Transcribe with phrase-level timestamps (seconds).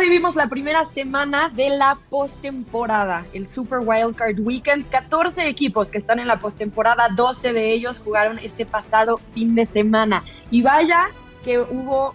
[0.00, 4.88] Vivimos la primera semana de la postemporada, el Super Wildcard Weekend.
[4.88, 9.64] 14 equipos que están en la postemporada, 12 de ellos jugaron este pasado fin de
[9.64, 10.22] semana.
[10.50, 11.06] Y vaya
[11.42, 12.14] que hubo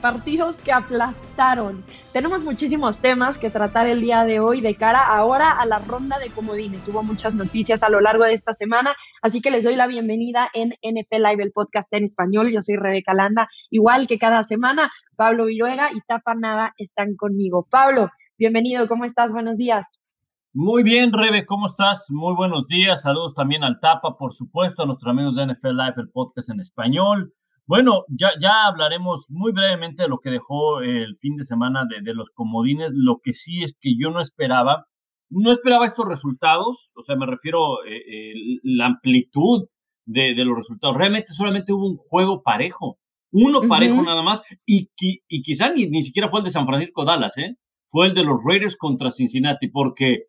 [0.00, 1.84] partidos que aplastaron.
[2.12, 6.18] Tenemos muchísimos temas que tratar el día de hoy de cara ahora a la ronda
[6.18, 6.88] de comodines.
[6.88, 10.50] Hubo muchas noticias a lo largo de esta semana, así que les doy la bienvenida
[10.54, 12.50] en NFL Live, el podcast en español.
[12.52, 17.66] Yo soy Rebeca Landa, igual que cada semana, Pablo Viruega y Tapa Nava están conmigo.
[17.70, 19.32] Pablo, bienvenido, ¿cómo estás?
[19.32, 19.86] Buenos días.
[20.52, 22.06] Muy bien, Rebe, ¿cómo estás?
[22.10, 23.02] Muy buenos días.
[23.02, 26.60] Saludos también al Tapa, por supuesto, a nuestros amigos de NFL Live, el podcast en
[26.60, 27.32] español.
[27.70, 32.14] Bueno, ya, ya hablaremos muy brevemente de lo que dejó el fin de semana de,
[32.14, 32.90] los comodines.
[32.92, 34.86] Lo que sí es que yo no esperaba,
[35.28, 38.34] no esperaba estos resultados, o sea, me refiero eh, eh,
[38.64, 39.68] la amplitud
[40.04, 40.96] de, los resultados.
[40.96, 42.98] Realmente solamente hubo un juego parejo,
[43.30, 47.04] uno parejo nada más, y, y quizá ni, ni siquiera fue el de San Francisco
[47.04, 47.54] Dallas, ¿eh?
[47.86, 50.24] fue el de los Raiders contra Cincinnati, porque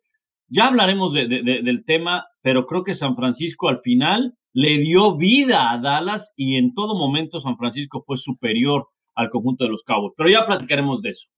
[0.46, 5.78] ya hablaremos del tema, pero creo que San Francisco al final le dio vida a
[5.78, 10.14] Dallas y en todo momento San Francisco fue superior al conjunto de los Cowboys.
[10.16, 11.28] Pero ya platicaremos de eso.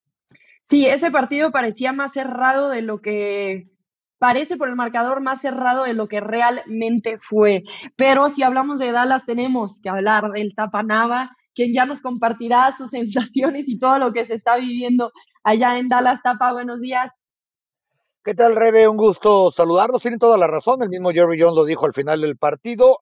[0.69, 3.69] Sí, ese partido parecía más cerrado de lo que
[4.19, 7.62] parece por el marcador más cerrado de lo que realmente fue.
[7.97, 12.91] Pero si hablamos de Dallas, tenemos que hablar del Tapanava, quien ya nos compartirá sus
[12.91, 16.22] sensaciones y todo lo que se está viviendo allá en Dallas.
[16.22, 17.25] Tapa, buenos días.
[18.25, 18.89] ¿Qué tal, Rebe?
[18.89, 20.00] Un gusto saludarlos.
[20.00, 20.83] Tienen toda la razón.
[20.83, 23.00] El mismo Jerry Jones lo dijo al final del partido.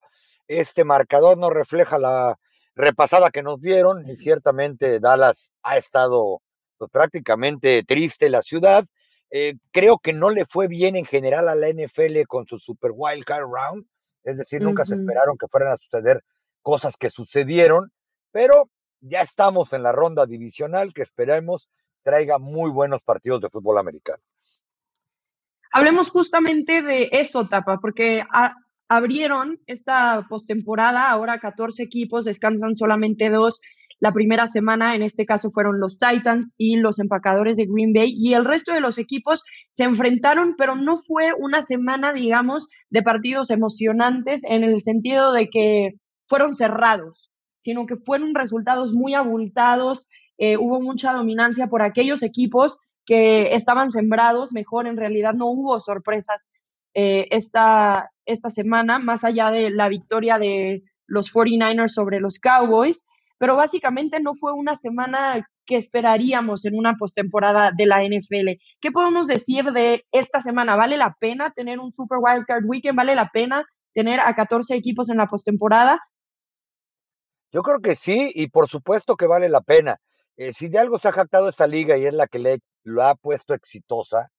[0.48, 2.41] Este marcador no refleja la
[2.75, 6.42] repasada que nos dieron y ciertamente Dallas ha estado
[6.77, 8.84] pues, prácticamente triste la ciudad.
[9.31, 12.91] Eh, creo que no le fue bien en general a la NFL con su Super
[12.92, 13.86] Wild Card Round.
[14.25, 16.25] Es decir, nunca se esperaron que fueran a suceder
[16.62, 17.92] cosas que sucedieron,
[18.33, 21.69] pero ya estamos en la ronda divisional que esperemos
[22.02, 24.20] traiga muy buenos partidos de fútbol americano.
[25.72, 28.22] Hablemos justamente de eso, Tapa, porque
[28.88, 33.62] abrieron esta postemporada, ahora 14 equipos, descansan solamente dos.
[33.98, 38.12] La primera semana, en este caso, fueron los Titans y los empacadores de Green Bay,
[38.14, 43.02] y el resto de los equipos se enfrentaron, pero no fue una semana, digamos, de
[43.02, 45.92] partidos emocionantes en el sentido de que
[46.28, 50.06] fueron cerrados, sino que fueron resultados muy abultados,
[50.36, 54.86] eh, hubo mucha dominancia por aquellos equipos que estaban sembrados mejor.
[54.86, 56.51] En realidad no hubo sorpresas
[56.95, 63.07] eh, esta, esta semana, más allá de la victoria de los 49ers sobre los Cowboys,
[63.39, 68.61] pero básicamente no fue una semana que esperaríamos en una postemporada de la NFL.
[68.80, 70.77] ¿Qué podemos decir de esta semana?
[70.77, 72.96] ¿Vale la pena tener un Super Wildcard Weekend?
[72.96, 76.01] ¿Vale la pena tener a 14 equipos en la postemporada?
[77.52, 79.98] Yo creo que sí, y por supuesto que vale la pena.
[80.36, 83.03] Eh, si de algo se ha jactado esta liga y es la que le lo
[83.05, 84.31] ha puesto exitosa,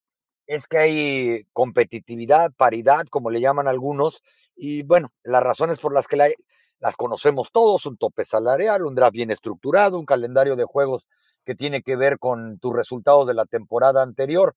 [0.47, 4.21] es que hay competitividad, paridad, como le llaman algunos,
[4.55, 6.35] y bueno, las razones por las que
[6.79, 11.07] las conocemos todos, un tope salarial, un draft bien estructurado, un calendario de juegos
[11.45, 14.55] que tiene que ver con tus resultados de la temporada anterior,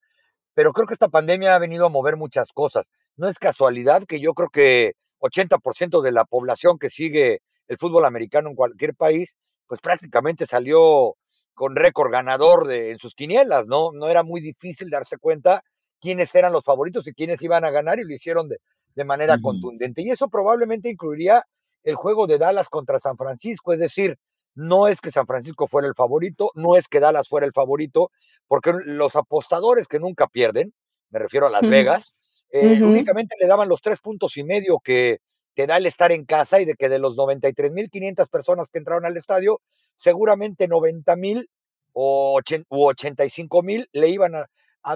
[0.55, 2.87] pero creo que esta pandemia ha venido a mover muchas cosas.
[3.17, 8.05] No es casualidad que yo creo que 80% de la población que sigue el fútbol
[8.05, 9.37] americano en cualquier país,
[9.67, 11.17] pues prácticamente salió
[11.57, 13.91] con récord ganador de, en sus quinielas, ¿no?
[13.91, 15.65] No era muy difícil darse cuenta
[15.99, 18.59] quiénes eran los favoritos y quiénes iban a ganar y lo hicieron de,
[18.95, 20.03] de manera contundente.
[20.03, 21.47] Y eso probablemente incluiría
[21.83, 24.19] el juego de Dallas contra San Francisco, es decir,
[24.55, 28.11] no es que San Francisco fuera el favorito, no es que Dallas fuera el favorito,
[28.47, 30.75] porque los apostadores que nunca pierden,
[31.09, 32.17] me refiero a Las Vegas,
[32.53, 35.21] eh, únicamente le daban los tres puntos y medio que
[35.57, 39.07] te da el estar en casa y de que de los 93.500 personas que entraron
[39.07, 39.63] al estadio,
[39.97, 41.49] seguramente 90 mil
[41.95, 44.47] o 85 mil le iban a,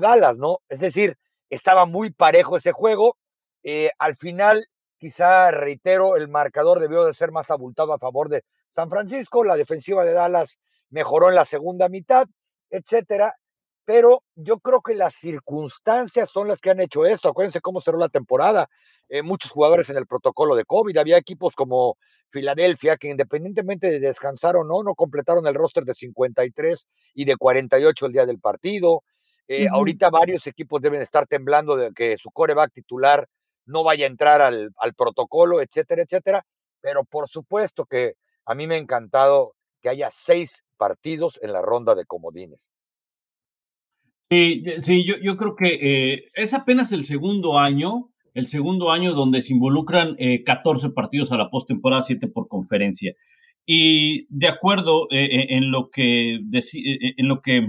[0.01, 0.59] Dallas, ¿no?
[0.69, 1.17] Es decir,
[1.49, 3.17] estaba muy parejo ese juego.
[3.65, 4.67] Eh, al final,
[4.99, 9.43] quizá, reitero, el marcador debió de ser más abultado a favor de San Francisco.
[9.43, 10.59] La defensiva de Dallas
[10.91, 12.27] mejoró en la segunda mitad,
[12.69, 13.35] etcétera
[13.85, 17.29] pero yo creo que las circunstancias son las que han hecho esto.
[17.29, 18.69] Acuérdense cómo cerró la temporada.
[19.09, 20.97] Eh, muchos jugadores en el protocolo de COVID.
[20.97, 21.97] Había equipos como
[22.31, 27.37] Filadelfia que independientemente de descansar o no, no completaron el roster de 53 y de
[27.37, 29.03] 48 el día del partido.
[29.49, 33.27] Eh, ahorita varios equipos deben estar temblando de que su coreback titular
[33.67, 36.47] no vaya a entrar al, al protocolo, etcétera, etcétera.
[36.81, 41.63] Pero por supuesto que a mí me ha encantado que haya seis partidos en la
[41.63, 42.71] ronda de comodines.
[44.31, 45.79] Sí, sí yo, yo creo que
[46.15, 51.33] eh, es apenas el segundo año, el segundo año donde se involucran 14 eh, partidos
[51.33, 53.15] a la postemporada, 7 por conferencia.
[53.67, 57.67] Y de acuerdo eh, en lo que en lo que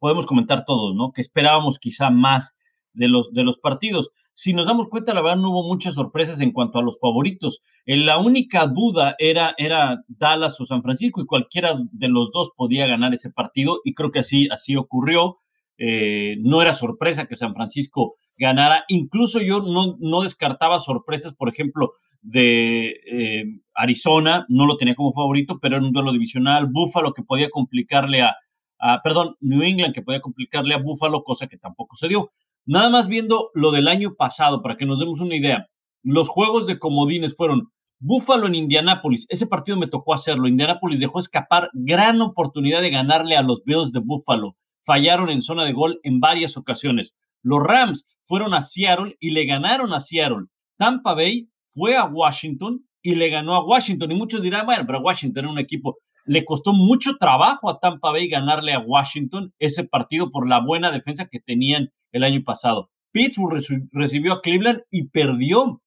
[0.00, 1.12] podemos comentar todos, ¿no?
[1.12, 2.56] Que esperábamos quizá más
[2.92, 4.10] de los, de los partidos.
[4.34, 7.60] Si nos damos cuenta, la verdad no hubo muchas sorpresas en cuanto a los favoritos.
[7.84, 12.50] Eh, la única duda era, era Dallas o San Francisco y cualquiera de los dos
[12.56, 15.38] podía ganar ese partido y creo que así, así ocurrió.
[15.82, 18.84] Eh, no era sorpresa que San Francisco ganara.
[18.88, 23.44] Incluso yo no, descartaba sorpresas, por ejemplo, de eh,
[23.74, 26.66] Arizona, no lo tenía como favorito, pero era un duelo divisional.
[26.66, 28.36] Buffalo que podía complicarle a,
[28.78, 32.30] a, perdón, New England que podía complicarle a Buffalo, cosa que tampoco se dio.
[32.66, 35.66] Nada más viendo lo del año pasado, para que nos demos una idea,
[36.02, 39.26] los juegos de comodines fueron Buffalo en Indianápolis.
[39.30, 40.46] Ese partido me tocó hacerlo.
[40.46, 44.56] Indianápolis dejó escapar gran oportunidad de ganarle a los Bills de Buffalo.
[44.90, 47.14] Fallaron en zona de gol en varias ocasiones.
[47.44, 50.46] Los Rams fueron a Seattle y le ganaron a Seattle.
[50.76, 54.10] Tampa Bay fue a Washington y le ganó a Washington.
[54.10, 55.98] Y muchos dirán, bueno, pero Washington era un equipo.
[56.24, 60.90] Le costó mucho trabajo a Tampa Bay ganarle a Washington ese partido por la buena
[60.90, 62.90] defensa que tenían el año pasado.
[63.12, 65.80] Pittsburgh recibió a Cleveland y perdió,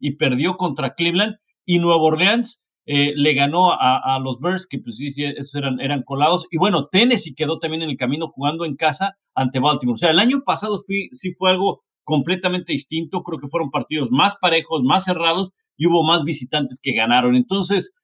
[0.00, 1.36] y perdió contra Cleveland,
[1.66, 5.80] y Nueva Orleans eh, le ganó a, los Bears, que pues sí, sí, esos eran,
[5.80, 9.94] eran colados, y bueno, Tennessee quedó también en el camino jugando en casa ante Baltimore.
[9.94, 14.08] O sea, el año pasado fui, sí fue algo completamente distinto, creo que fueron partidos
[14.10, 17.36] más parejos, más cerrados, y hubo más visitantes que ganaron.
[17.36, 17.94] Entonces,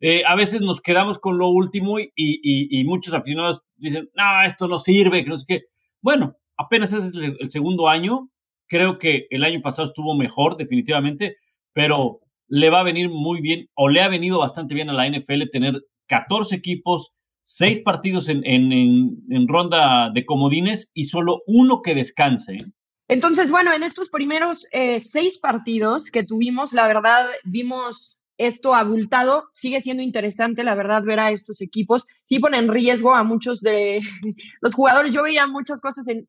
[0.00, 4.42] eh, a veces nos quedamos con lo último y, y, y, muchos aficionados dicen, no,
[4.46, 5.62] esto no sirve, que no sé qué.
[6.00, 8.30] Bueno, apenas es el, segundo año.
[8.66, 11.36] Creo que el año pasado estuvo mejor, definitivamente,
[11.72, 15.08] pero le va a venir muy bien, o le ha venido bastante bien a la
[15.08, 17.12] NFL tener 14 equipos,
[17.44, 22.54] 6 partidos en, en, ronda de comodines y solo uno que descanse.
[22.54, 22.66] ¿eh?
[23.08, 29.50] Entonces, bueno, en estos primeros eh, seis partidos que tuvimos, la verdad, vimos esto abultado.
[29.52, 32.06] Sigue siendo interesante, la verdad, ver a estos equipos.
[32.22, 34.00] Sí pone en riesgo a muchos de
[34.62, 35.12] los jugadores.
[35.12, 36.26] Yo veía muchas cosas en,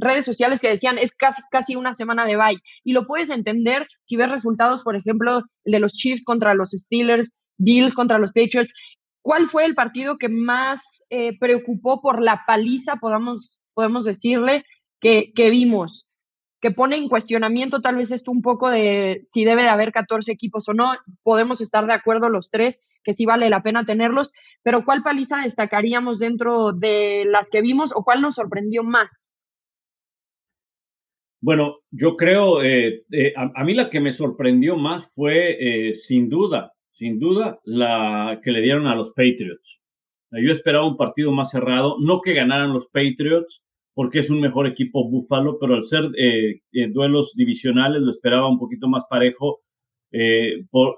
[0.00, 2.62] redes sociales que decían es casi, casi una semana de bye.
[2.82, 6.70] Y lo puedes entender si ves resultados, por ejemplo, el de los Chiefs contra los
[6.70, 8.72] Steelers, Bills contra los Patriots.
[9.20, 14.64] ¿Cuál fue el partido que más eh, preocupó por la paliza, podamos, podemos decirle,
[14.98, 16.09] que, que vimos?
[16.60, 20.30] Que pone en cuestionamiento tal vez esto un poco de si debe de haber 14
[20.30, 20.92] equipos o no.
[21.22, 25.42] Podemos estar de acuerdo los tres que sí vale la pena tenerlos, pero ¿cuál paliza
[25.42, 29.32] destacaríamos dentro de las que vimos o cuál nos sorprendió más?
[31.42, 35.56] Bueno, yo creo, eh, eh, a, mí la que me sorprendió más fue
[35.88, 39.80] eh, sin duda, sin duda, la que le dieron a los Patriots.
[40.32, 43.64] Yo esperaba un partido más cerrado, no que ganaran los Patriots,
[44.00, 48.48] porque es un mejor equipo Búfalo, pero al ser eh, eh, duelos divisionales lo esperaba
[48.48, 49.60] un poquito más parejo
[50.10, 50.96] eh, por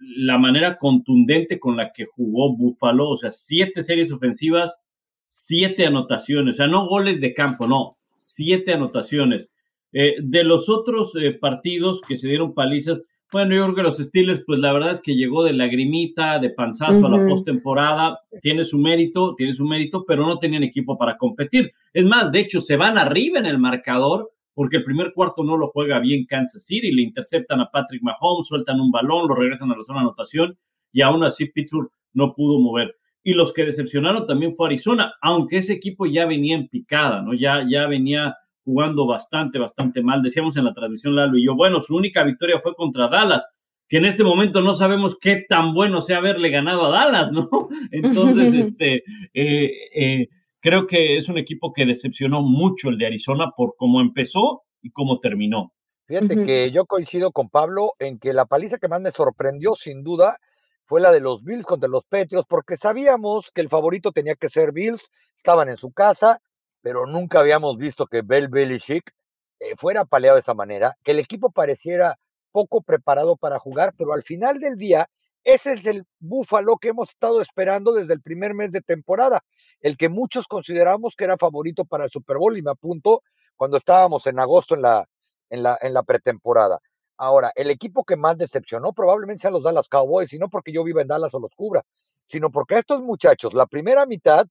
[0.00, 4.82] la manera contundente con la que jugó Búfalo, o sea, siete series ofensivas,
[5.28, 9.52] siete anotaciones, o sea, no goles de campo, no, siete anotaciones.
[9.92, 14.58] de los otros partidos que se dieron palizas, bueno, yo creo que los Steelers, pues
[14.58, 19.34] la verdad es que llegó de lagrimita, de panzazo a la postemporada, tiene su mérito,
[19.36, 21.72] tiene su mérito, pero no tenían equipo para competir.
[21.92, 25.56] Es más, de hecho, se van arriba en el marcador porque el primer cuarto no
[25.56, 29.70] lo juega bien Kansas City, le interceptan a Patrick Mahomes, sueltan un balón, lo regresan
[29.70, 30.58] a la zona de anotación
[30.92, 32.96] y aún así Pittsburgh no pudo mover.
[33.22, 37.34] Y los que decepcionaron también fue Arizona, aunque ese equipo ya venía en picada, ¿no?
[37.34, 40.22] Ya, ya venía jugando bastante, bastante mal.
[40.22, 43.46] Decíamos en la transmisión, Lalo y yo, bueno, su única victoria fue contra Dallas,
[43.88, 47.48] que en este momento no sabemos qué tan bueno sea haberle ganado a Dallas, ¿no?
[47.90, 49.02] Entonces, este,
[49.34, 50.28] eh, eh,
[50.60, 54.90] creo que es un equipo que decepcionó mucho el de Arizona por cómo empezó y
[54.90, 55.72] cómo terminó.
[56.06, 60.02] Fíjate que yo coincido con Pablo en que la paliza que más me sorprendió, sin
[60.02, 60.38] duda,
[60.82, 64.48] fue la de los Bills contra los Patriots, porque sabíamos que el favorito tenía que
[64.48, 66.40] ser Bills, estaban en su casa,
[66.82, 69.12] pero nunca habíamos visto que Bell Belichick
[69.60, 72.18] eh, fuera paleado de esa manera, que el equipo pareciera
[72.52, 75.08] poco preparado para jugar, pero al final del día,
[75.44, 79.42] ese es el búfalo que hemos estado esperando desde el primer mes de temporada,
[79.80, 83.22] el que muchos consideramos que era favorito para el Super Bowl, y me apunto
[83.56, 85.06] cuando estábamos en agosto en la,
[85.50, 86.80] en la, en la pretemporada.
[87.16, 90.82] Ahora, el equipo que más decepcionó probablemente sean los Dallas Cowboys, y no porque yo
[90.82, 91.84] viva en Dallas o los cubra,
[92.26, 94.46] sino porque a estos muchachos, la primera mitad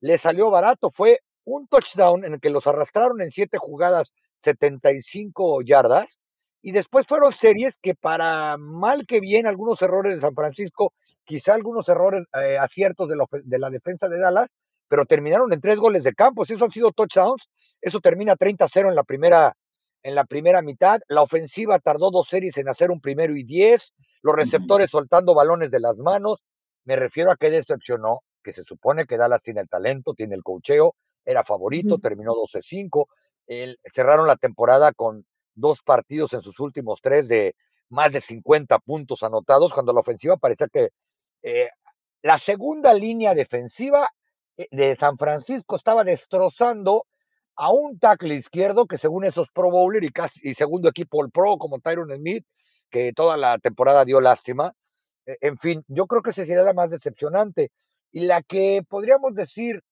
[0.00, 5.62] les salió barato, fue un touchdown en el que los arrastraron en siete jugadas, 75
[5.62, 6.18] yardas,
[6.62, 11.54] y después fueron series que para mal que bien, algunos errores de San Francisco, quizá
[11.54, 14.50] algunos errores, eh, aciertos de la, de la, defensa de Dallas,
[14.88, 16.44] pero terminaron en tres goles de campo.
[16.44, 19.54] Si eso han sido touchdowns, eso termina 30-0 en la primera
[20.04, 21.00] en la primera mitad.
[21.08, 23.92] La ofensiva tardó dos series en hacer un primero y diez.
[24.22, 26.44] Los receptores soltando balones de las manos.
[26.84, 30.42] Me refiero a que decepcionó, que se supone que Dallas tiene el talento, tiene el
[30.42, 33.06] cocheo, era favorito, terminó 12-5,
[33.92, 37.54] cerraron la temporada con dos partidos en sus últimos tres de
[37.90, 40.90] más de 50 puntos anotados, cuando la ofensiva parecía que
[41.42, 41.68] eh,
[42.22, 44.10] la segunda línea defensiva
[44.56, 47.06] eh, de San Francisco estaba destrozando
[47.56, 51.30] a un tackle izquierdo que según esos Pro Bowler y, casi, y segundo equipo el
[51.30, 52.44] Pro como Tyron Smith,
[52.90, 54.74] que toda la temporada dio lástima.
[55.26, 57.70] E, en fin, yo creo que esa sería la más decepcionante.
[58.10, 59.82] Y la que podríamos decir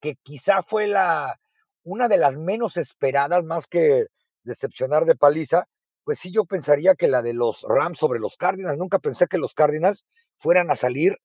[0.00, 1.38] que quizá fue la
[1.84, 4.06] una de las menos esperadas, más que
[4.42, 5.64] decepcionar de paliza,
[6.04, 8.78] pues sí yo pensaría que la de los Rams sobre los Cardinals.
[8.78, 10.04] Nunca pensé que los Cardinals
[10.38, 11.16] fueran a salir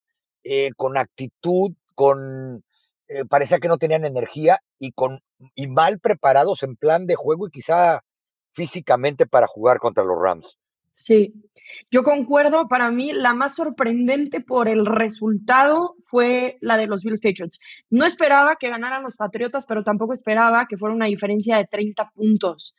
[0.43, 2.63] eh, con actitud, con
[3.07, 5.21] eh, parecía que no tenían energía y con
[5.55, 8.01] y mal preparados en plan de juego y quizá
[8.53, 10.57] físicamente para jugar contra los Rams.
[10.95, 11.33] Sí,
[11.89, 17.19] yo concuerdo, para mí la más sorprendente por el resultado fue la de los Bills
[17.19, 17.59] Patriots.
[17.89, 22.11] No esperaba que ganaran los Patriotas, pero tampoco esperaba que fuera una diferencia de 30
[22.13, 22.75] puntos.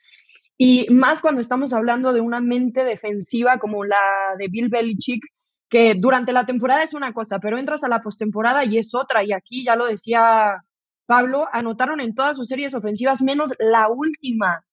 [0.56, 3.96] Y más cuando estamos hablando de una mente defensiva como la
[4.38, 5.24] de Bill Belichick,
[5.68, 9.24] que durante la temporada es una cosa, pero entras a la postemporada y es otra.
[9.24, 10.62] Y aquí ya lo decía
[11.06, 14.64] Pablo, anotaron en todas sus series ofensivas menos la última.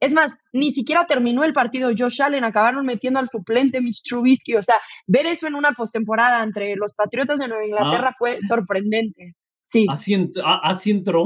[0.00, 4.54] Es más, ni siquiera terminó el partido Josh Allen, acabaron metiendo al suplente Mitch Trubisky.
[4.54, 4.76] O sea,
[5.06, 8.16] ver eso en una postemporada entre los Patriotas de Nueva Inglaterra ah.
[8.18, 9.34] fue sorprendente.
[9.62, 9.86] Sí.
[9.88, 10.14] ¿Así,
[10.90, 11.24] entró?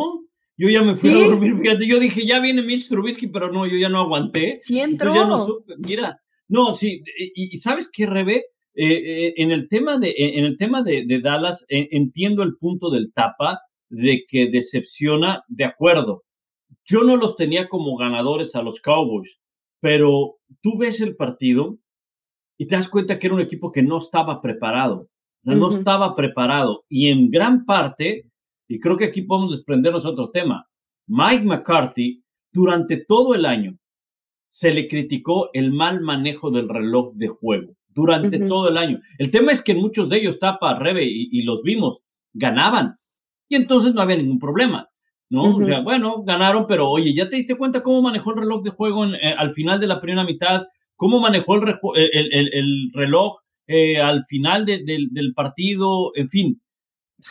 [0.57, 3.67] Yo ya me fui a dormir, fíjate, yo dije, ya viene Mitch Trubisky, pero no,
[3.67, 4.57] yo ya no aguanté.
[4.59, 5.15] Sí entró.
[5.15, 5.47] Ya no
[5.79, 8.45] Mira, no, sí, y, ¿sabes qué, Rebe?
[8.77, 12.91] Eh, eh, en el tema de, en el tema de, Dallas, eh, entiendo el punto
[12.91, 16.23] del tapa de que decepciona, de acuerdo,
[16.85, 19.41] yo no los tenía como ganadores a los Cowboys,
[19.81, 21.79] pero tú ves el partido
[22.59, 25.09] y te das cuenta que era un equipo que no estaba preparado.
[25.43, 26.85] No estaba preparado.
[26.89, 28.31] Y en gran parte,
[28.67, 30.67] y creo que aquí podemos desprendernos otro tema,
[31.07, 33.77] Mike McCarthy, durante todo el año,
[34.49, 37.75] se le criticó el mal manejo del reloj de juego.
[37.89, 39.01] Durante todo el año.
[39.19, 42.99] El tema es que muchos de ellos, Tapa, Rebe, y los vimos, ganaban.
[43.49, 44.89] Y entonces no había ningún problema.
[45.35, 45.57] ¿No?
[45.57, 48.71] O sea, bueno, ganaron, pero oye, ¿ya te diste cuenta cómo manejó el reloj de
[48.71, 50.63] juego eh, al final de la primera mitad?
[50.95, 51.63] ¿Cómo manejó el,
[52.33, 56.13] el, reloj eh, al final del partido?
[56.15, 56.63] En fin,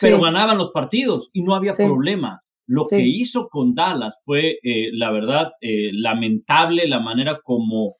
[0.00, 2.42] pero ganaban los partidos y no había problema.
[2.66, 7.96] Lo que hizo con Dallas fue, eh, la verdad, lamentable la manera como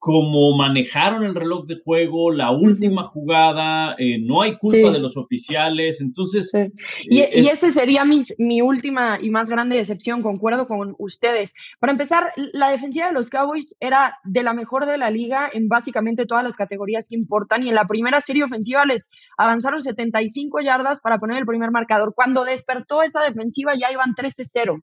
[0.00, 5.18] como manejaron el reloj de juego, la última jugada, eh, no hay culpa de los
[5.18, 6.50] oficiales, entonces...
[7.04, 11.54] Y, eh, y, ese sería mi, mi última y más grande decepción, concuerdo con ustedes.
[11.80, 15.68] Para empezar, la defensiva de los Cowboys era de la mejor de la liga en
[15.68, 20.60] básicamente todas las categorías que importan y en la primera serie ofensiva les avanzaron 75
[20.62, 22.14] yardas para poner el primer marcador.
[22.16, 24.80] Cuando despertó esa defensiva ya iban 13-0.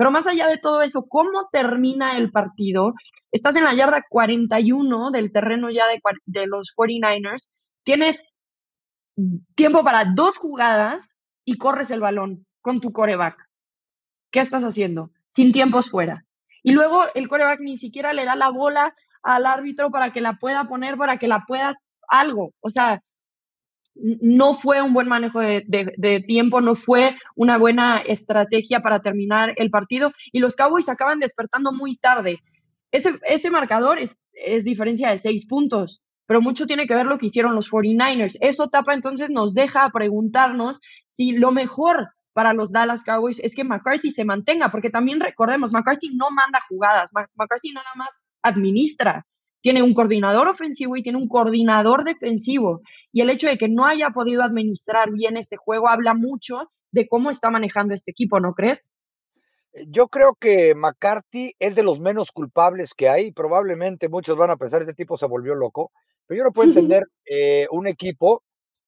[0.00, 2.94] Pero más allá de todo eso, ¿cómo termina el partido?
[3.30, 7.50] Estás en la yarda 41 del terreno ya de, de los 49ers.
[7.82, 8.24] Tienes
[9.54, 13.46] tiempo para dos jugadas y corres el balón con tu coreback.
[14.30, 15.10] ¿Qué estás haciendo?
[15.28, 16.24] Sin tiempos fuera.
[16.62, 20.38] Y luego el coreback ni siquiera le da la bola al árbitro para que la
[20.38, 21.76] pueda poner, para que la puedas
[22.08, 22.54] algo.
[22.60, 23.02] O sea,
[24.02, 29.70] no fue un buen manejo de, tiempo, no fue una buena estrategia para terminar el
[29.70, 32.38] partido y los Cowboys acaban despertando muy tarde.
[32.90, 37.26] Ese, marcador es, es diferencia de seis puntos, pero mucho tiene que ver lo que
[37.26, 38.36] hicieron los 49ers.
[38.40, 43.64] Eso tapa entonces nos deja preguntarnos si lo mejor para los Dallas Cowboys es que
[43.64, 49.26] McCarthy se mantenga, porque también recordemos, McCarthy no manda jugadas, McCarthy nada más administra
[49.60, 52.80] tiene un coordinador ofensivo y tiene un coordinador defensivo.
[53.12, 57.06] Y el hecho de que no haya podido administrar bien este juego habla mucho de
[57.08, 58.86] cómo está manejando este equipo, ¿no crees?
[59.72, 63.32] Eh, yo creo que McCarthy es de los menos culpables que hay.
[63.32, 65.92] Probablemente muchos van a pensar, este tipo se volvió loco.
[66.26, 68.44] Pero yo no puedo entender eh, un equipo,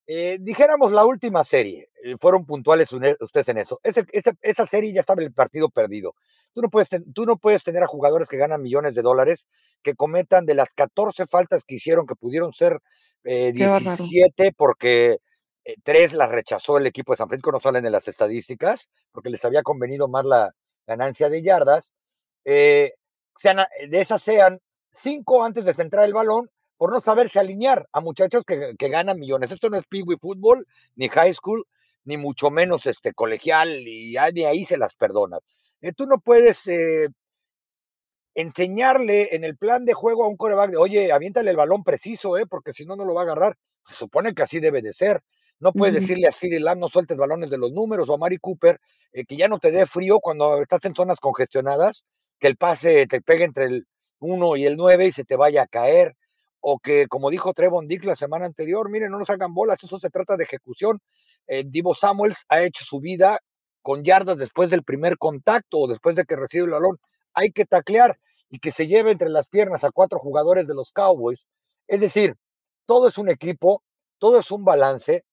[0.06, 1.88] eh, dijéramos la última serie,
[2.20, 3.80] fueron puntuales ustedes en eso.
[3.82, 6.14] esa serie ya estaba el partido perdido.
[6.54, 9.46] Tú no, puedes tú no puedes tener a jugadores que ganan millones de dólares
[9.82, 12.80] que cometan de las 14 faltas que hicieron, que pudieron ser
[13.24, 15.18] 17, eh, porque
[15.64, 19.30] eh, tres las rechazó el equipo de San Francisco, no salen en las estadísticas, porque
[19.30, 20.54] les había convenido más la
[20.86, 21.92] ganancia de yardas.
[22.44, 22.92] Eh,
[23.36, 28.00] sean, de esas sean cinco antes de centrar el balón por no saberse alinear a
[28.00, 29.52] muchachos que, que ganan millones.
[29.52, 30.66] Esto no es Pee Fútbol,
[30.96, 31.64] ni High School,
[32.04, 35.40] ni mucho menos este colegial, y ni ahí se las perdonas.
[35.96, 36.68] Tú no puedes
[38.34, 42.38] enseñarle en el plan de juego a un coreback de, oye, aviéntale el balón preciso,
[42.38, 42.46] ¿eh?
[42.46, 43.56] porque si no, no lo va a agarrar.
[43.86, 45.20] Se supone que así debe de ser.
[45.58, 48.38] No puedes decirle así de Lamb, no sueltes balones de los números, o a Mari
[48.38, 48.80] Cooper,
[49.12, 52.04] eh, que ya no te dé frío cuando estás en zonas congestionadas,
[52.40, 53.86] que el pase te pegue entre el
[54.18, 56.16] 1 y el 9 y se te vaya a caer,
[56.60, 60.00] o que, como dijo Trevon Dick la semana anterior, miren, no nos hagan bolas, eso
[60.00, 61.00] se trata de ejecución.
[61.46, 63.38] Eh, Divo Samuels ha hecho su vida
[63.82, 66.98] con yardas después del primer contacto o después de que recibe el balón.
[67.34, 70.92] Hay que taclear y que se lleve entre las piernas a cuatro jugadores de los
[70.92, 71.46] Cowboys.
[71.88, 72.36] Es decir,
[72.86, 73.82] todo es un equipo,
[74.18, 75.24] todo es un balance.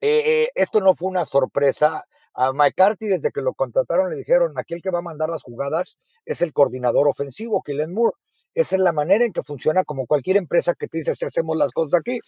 [0.00, 2.04] Eh, eh, esto no fue una sorpresa.
[2.34, 5.42] A McCarthy, desde que lo contrataron, le dijeron, aquí el que va a mandar las
[5.42, 8.16] jugadas es el coordinador ofensivo, Kellen Moore.
[8.54, 11.56] Esa es la manera en que funciona como cualquier empresa que te dice si hacemos
[11.56, 12.20] las cosas aquí.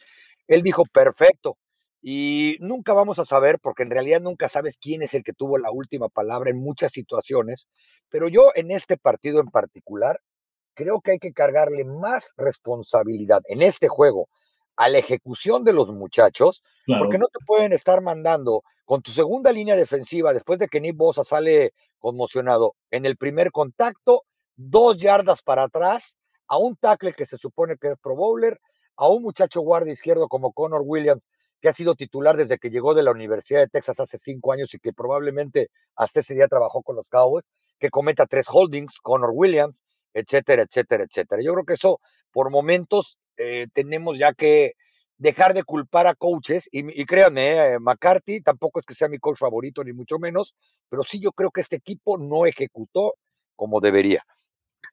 [0.47, 1.57] Él dijo, perfecto.
[2.06, 5.56] Y nunca vamos a saber, porque en realidad nunca sabes quién es el que tuvo
[5.56, 7.66] la última palabra en muchas situaciones.
[8.11, 10.20] Pero yo en este partido en particular,
[10.75, 14.28] creo que hay que cargarle más responsabilidad en este juego
[14.76, 19.50] a la ejecución de los muchachos, porque no te pueden estar mandando con tu segunda
[19.50, 24.25] línea defensiva después de que Nick Bosa sale conmocionado en el primer contacto,
[24.56, 26.18] dos yardas para atrás,
[26.49, 28.61] a un tackle que se supone que es Pro Bowler,
[28.96, 31.23] a un muchacho guardia izquierdo como Connor Williams,
[31.64, 34.75] que ha sido titular desde que llegó de la Universidad de Texas hace cinco años
[34.75, 37.47] y que probablemente hasta ese día trabajó con los Cowboys,
[37.78, 41.40] que cometa tres holdings, Connor Williams, etcétera, etcétera, etcétera.
[41.42, 42.00] Yo creo que eso,
[42.33, 44.75] por momentos, eh, tenemos ya que
[45.16, 49.16] dejar de culpar a coaches, y, y créanme, eh, McCarthy tampoco es que sea mi
[49.16, 50.54] coach favorito, ni mucho menos,
[50.90, 53.14] pero sí yo creo que este equipo no ejecutó
[53.56, 54.23] como debería.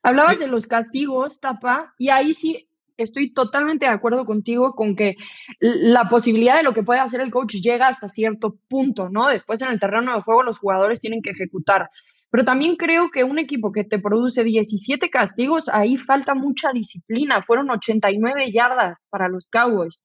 [0.04, 2.70] Hablabas de los castigos, Tapa, y ahí sí
[3.02, 5.16] estoy totalmente de acuerdo contigo con que
[5.60, 9.28] la posibilidad de lo que puede hacer el coach llega hasta cierto punto, ¿no?
[9.28, 11.90] Después en el terreno de juego los jugadores tienen que ejecutar.
[12.32, 17.42] Pero también creo que un equipo que te produce 17 castigos, ahí falta mucha disciplina.
[17.42, 20.04] Fueron 89 yardas para los Cowboys.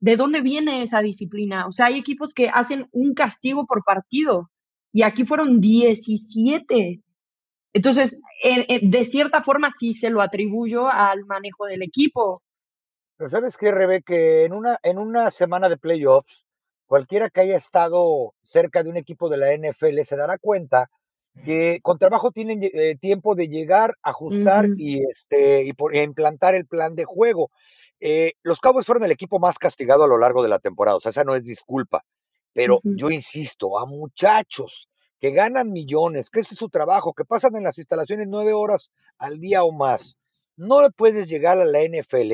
[0.00, 1.66] ¿De dónde viene esa disciplina?
[1.66, 4.50] O sea, hay equipos que hacen un castigo por partido
[4.92, 7.02] y aquí fueron 17.
[7.76, 12.42] Entonces, de cierta forma sí se lo atribuyo al manejo del equipo.
[13.18, 16.46] Pero sabes qué, Rebeca, en una, en una semana de playoffs,
[16.86, 20.88] cualquiera que haya estado cerca de un equipo de la NFL se dará cuenta
[21.44, 26.64] que con trabajo tienen eh, tiempo de llegar, ajustar y, este, y por, implantar el
[26.64, 27.50] plan de juego.
[28.00, 31.00] Eh, los Cowboys fueron el equipo más castigado a lo largo de la temporada, o
[31.00, 32.06] sea, esa no es disculpa.
[32.54, 34.88] Pero yo insisto, a muchachos
[35.26, 38.92] que ganan millones, que este es su trabajo, que pasan en las instalaciones nueve horas
[39.18, 40.16] al día o más,
[40.54, 42.32] no le puedes llegar a la NFL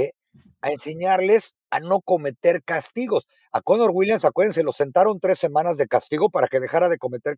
[0.60, 3.26] a enseñarles a no cometer castigos.
[3.50, 7.34] A Conor Williams, acuérdense, lo sentaron tres semanas de castigo para que dejara de cometer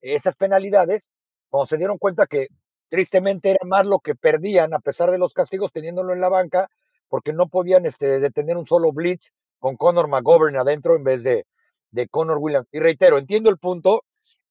[0.00, 1.02] estas penalidades,
[1.50, 2.48] cuando se dieron cuenta que
[2.88, 6.68] tristemente era más lo que perdían a pesar de los castigos teniéndolo en la banca,
[7.08, 11.46] porque no podían este, detener un solo blitz con Conor McGovern adentro en vez de,
[11.92, 12.66] de Conor Williams.
[12.72, 14.02] Y reitero, entiendo el punto,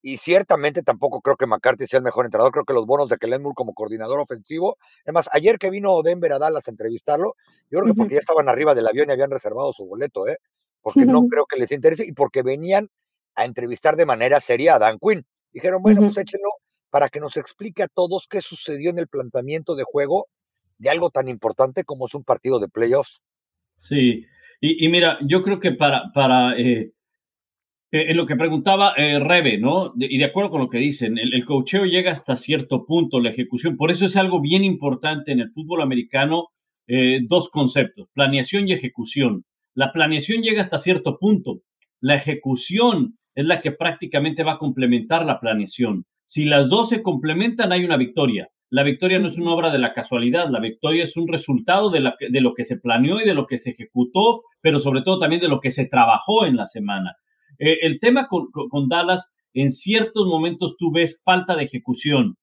[0.02, 2.52] y ciertamente tampoco creo que McCarthy sea el mejor entrenador.
[2.52, 4.78] Creo que los bonos de Kellen Moore como coordinador ofensivo.
[5.06, 7.36] Además, ayer que vino Denver a Dallas a entrevistarlo,
[7.70, 10.38] yo creo que porque ya estaban arriba del avión y habían reservado su boleto, ¿eh?
[10.82, 12.88] Porque no creo que les interese y porque venían
[13.36, 15.26] a entrevistar de manera seria a Dan Quinn.
[15.52, 16.50] Dijeron, bueno, pues échenlo
[16.90, 20.28] para que nos explique a todos qué sucedió en el planteamiento de juego
[20.78, 23.22] de algo tan importante como es un partido de playoffs.
[23.78, 24.26] Sí,
[24.62, 26.92] y, mira, yo creo que para, para eh,
[27.91, 29.93] eh, en lo que preguntaba eh, Rebe, ¿no?
[29.97, 33.32] y de acuerdo con lo que dicen, el, el cocheo llega hasta cierto punto, la
[33.32, 33.78] ejecución.
[33.78, 36.49] Por eso es algo bien importante en el fútbol americano,
[36.88, 39.43] eh, dos conceptos, planeación y ejecución.
[39.75, 41.62] La planeación llega hasta cierto punto.
[42.02, 46.06] La ejecución es la que prácticamente va a complementar la planeación.
[46.25, 48.49] Si las dos se complementan, hay una victoria.
[48.71, 52.02] La victoria no es una obra de la casualidad, la victoria es un resultado de,
[52.02, 55.19] la, de lo que se planeó y de lo que se ejecutó, pero sobre todo
[55.19, 57.15] también de lo que se trabajó en la semana.
[57.60, 62.38] Eh, el tema con, Dallas, en ciertos momentos tú ves falta de ejecución,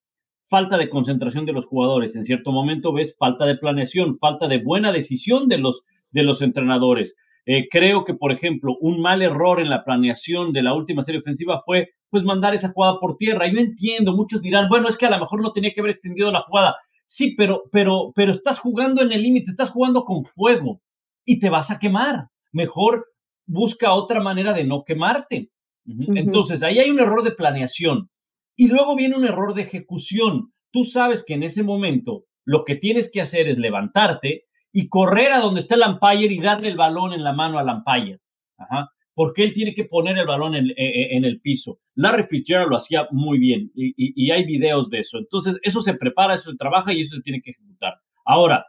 [0.48, 4.62] falta de concentración de los jugadores, en cierto momento ves falta de planeación, falta de
[4.62, 7.16] buena decisión de los, de los entrenadores.
[7.46, 11.20] Eh, creo que, por ejemplo, un mal error en la planeación de la última serie
[11.20, 13.46] ofensiva fue pues mandar esa jugada por tierra.
[13.46, 16.30] Yo entiendo, muchos dirán, bueno, es que a lo mejor no tenía que haber extendido
[16.30, 16.76] la jugada.
[17.06, 20.80] Sí, pero, pero, pero estás jugando en el límite, estás jugando con fuego
[21.24, 22.26] y te vas a quemar.
[22.52, 23.06] Mejor
[23.46, 25.50] busca otra manera de no quemarte.
[25.86, 28.10] Entonces, ahí hay un error de planeación.
[28.56, 30.52] Y luego viene un error de ejecución.
[30.72, 35.32] Tú sabes que en ese momento lo que tienes que hacer es levantarte y correr
[35.32, 38.18] a donde está el umpire y darle el balón en la mano al umpire.
[38.58, 38.90] Ajá.
[39.14, 41.78] Porque él tiene que poner el balón en, el piso.
[41.94, 45.18] Larry Fitzgerald lo hacía muy bien y, hay videos de eso.
[45.18, 47.94] Entonces, eso se prepara, eso se trabaja y eso se tiene que ejecutar.
[48.26, 48.66] Ahora,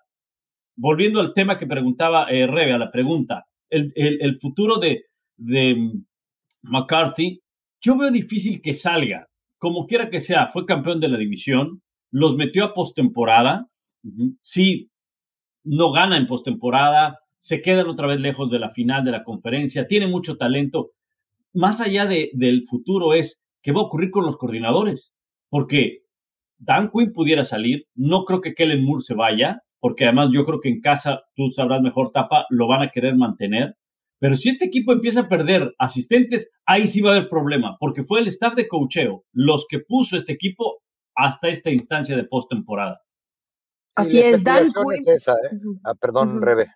[0.78, 5.06] volviendo al tema que preguntaba eh, Rebe, a la pregunta, el, futuro de,
[5.38, 5.92] de
[6.62, 7.42] McCarthy,
[7.82, 9.28] yo veo difícil que salga.
[9.58, 13.68] Como quiera que sea, fue campeón de la división, los metió a postemporada.
[14.42, 14.90] Sí,
[15.64, 19.88] no gana en postemporada, se quedan otra vez lejos de la final de la conferencia,
[19.88, 20.92] tiene mucho talento.
[21.54, 25.12] Más allá de, del futuro es qué va a ocurrir con los coordinadores,
[25.50, 26.04] porque
[26.58, 30.60] Dan Quinn pudiera salir, no creo que Kellen Moore se vaya, porque además yo creo
[30.60, 33.76] que en casa, tú sabrás mejor, Tapa, lo van a querer mantener.
[34.20, 38.04] Pero si este equipo empieza a perder asistentes, ahí sí va a haber problema, porque
[38.04, 40.82] fue el staff de cocheo los que puso este equipo
[41.16, 43.02] hasta esta instancia de postemporada.
[43.96, 45.00] Así es, Dan Quinn.
[45.00, 45.58] Es esa, ¿eh?
[45.84, 46.68] ah, perdón, Rebe.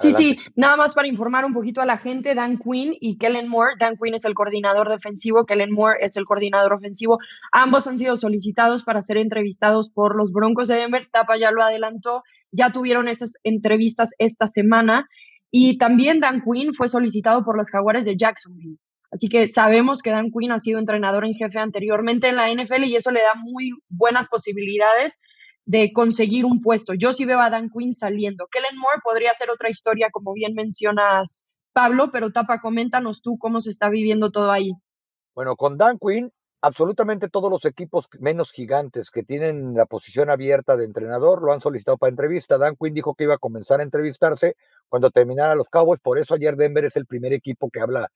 [0.00, 3.46] Sí, sí, nada más para informar un poquito a la gente, Dan Quinn y Kellen
[3.46, 3.74] Moore.
[3.78, 7.18] Dan Quinn es el coordinador defensivo, Kellen Moore es el coordinador ofensivo.
[7.52, 11.08] Ambos han sido solicitados para ser entrevistados por los Broncos de Denver.
[11.12, 15.08] Tapa ya lo adelantó, ya tuvieron esas entrevistas esta semana.
[15.50, 18.78] Y también Dan Quinn fue solicitado por los Jaguares de Jacksonville.
[19.10, 22.84] Así que sabemos que Dan Quinn ha sido entrenador en jefe anteriormente en la NFL
[22.84, 25.20] y eso le da muy buenas posibilidades
[25.66, 26.94] de conseguir un puesto.
[26.94, 28.46] Yo sí veo a Dan Quinn saliendo.
[28.50, 33.60] Kellen Moore podría ser otra historia, como bien mencionas, Pablo, pero Tapa, coméntanos tú cómo
[33.60, 34.72] se está viviendo todo ahí.
[35.34, 36.32] Bueno, con Dan Quinn,
[36.62, 41.60] absolutamente todos los equipos menos gigantes que tienen la posición abierta de entrenador lo han
[41.60, 42.56] solicitado para entrevista.
[42.56, 44.56] Dan Quinn dijo que iba a comenzar a entrevistarse
[44.88, 48.10] cuando terminara los Cowboys, por eso ayer Denver es el primer equipo que habla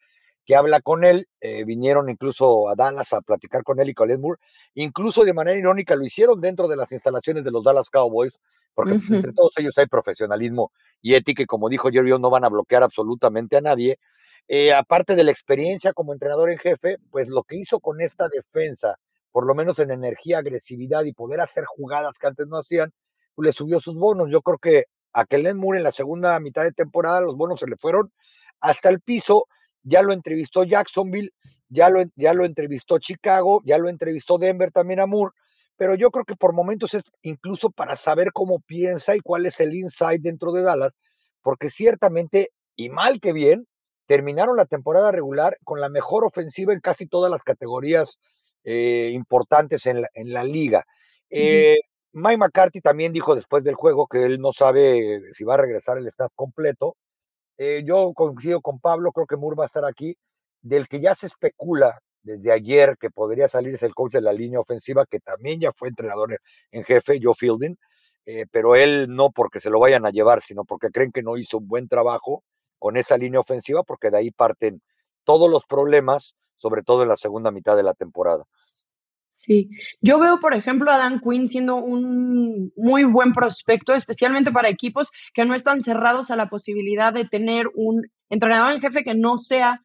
[0.47, 4.09] que habla con él, eh, vinieron incluso a Dallas a platicar con él y con
[4.21, 4.41] Moore,
[4.75, 8.39] incluso de manera irónica lo hicieron dentro de las instalaciones de los Dallas Cowboys,
[8.73, 10.71] porque pues, entre todos ellos hay profesionalismo
[11.03, 13.99] y ética, y como dijo Jerry, no van a bloquear absolutamente a nadie.
[14.49, 18.29] Eh, aparte de la experiencia como entrenador en jefe, pues lo que hizo con esta
[18.29, 18.97] defensa,
[19.33, 22.93] por lo menos en energía, agresividad y poder hacer jugadas que antes no hacían,
[23.35, 24.29] pues le subió sus bonos.
[24.31, 27.67] Yo creo que a Kellen Moore en la segunda mitad de temporada los bonos se
[27.67, 28.13] le fueron
[28.61, 29.47] hasta el piso
[29.87, 31.31] ya lo entrevistó Jacksonville,
[31.69, 35.33] ya lo, ya lo entrevistó Chicago, ya lo entrevistó Denver también a Moore,
[35.77, 39.61] pero yo creo que por momentos es incluso para saber cómo piensa y cuál es
[39.61, 40.91] el insight dentro de Dallas,
[41.41, 43.69] porque ciertamente, y mal que bien,
[44.07, 48.19] terminaron la temporada regular con la mejor ofensiva en casi todas las categorías
[48.64, 50.85] eh, importantes en la, en la liga.
[51.31, 51.77] Eh,
[52.12, 55.99] Mike McCarthy también dijo después del juego que él no sabe si va a regresar
[55.99, 56.97] el staff completo,
[57.59, 60.16] eh, yo coincido con Pablo, creo que Moore va a estar aquí.
[60.62, 64.61] Del que ya se especula desde ayer que podría salirse el coach de la línea
[64.61, 66.40] ofensiva, que también ya fue entrenador
[66.73, 67.77] en jefe, Joe Fielding,
[68.27, 71.37] eh, pero él no porque se lo vayan a llevar, sino porque creen que no
[71.37, 72.42] hizo un buen trabajo
[72.79, 74.83] con esa línea ofensiva, porque de ahí parten
[75.25, 78.45] todos los problemas, sobre todo en la segunda mitad de la temporada.
[79.37, 79.69] Sí,
[80.01, 85.12] yo veo, por ejemplo, a Dan Quinn siendo un muy buen prospecto, especialmente para equipos
[85.35, 89.37] que no están cerrados a la posibilidad de tener un entrenador en jefe que no
[89.37, 89.83] sea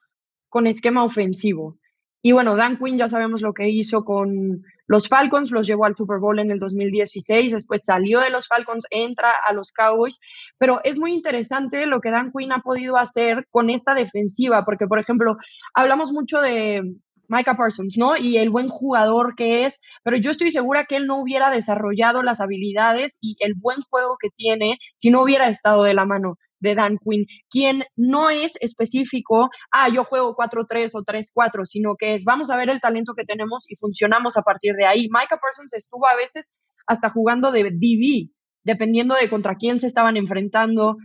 [0.48, 1.78] con esquema ofensivo.
[2.22, 5.96] Y bueno, Dan Quinn ya sabemos lo que hizo con los Falcons, los llevó al
[5.96, 10.20] Super Bowl en el 2016, después salió de los Falcons, entra a los Cowboys,
[10.58, 14.88] pero es muy interesante lo que Dan Quinn ha podido hacer con esta defensiva, porque
[14.88, 15.38] por ejemplo,
[15.74, 16.82] hablamos mucho de,
[17.30, 18.18] Micah Parsons, ¿no?
[18.18, 22.24] Y el buen jugador que es, pero yo estoy segura que él no hubiera desarrollado
[22.24, 26.36] las habilidades y el buen juego que tiene si no hubiera estado de la mano
[26.62, 32.14] de Dan Quinn, quien no es específico, ah, yo juego 4-3 o 3-4, sino que
[32.14, 35.08] es, vamos a ver el talento que tenemos y funcionamos a partir de ahí.
[35.10, 36.52] Micah Parsons estuvo a veces
[36.88, 38.32] hasta jugando de DB,
[38.64, 40.98] dependiendo de contra quién se estaban enfrentando,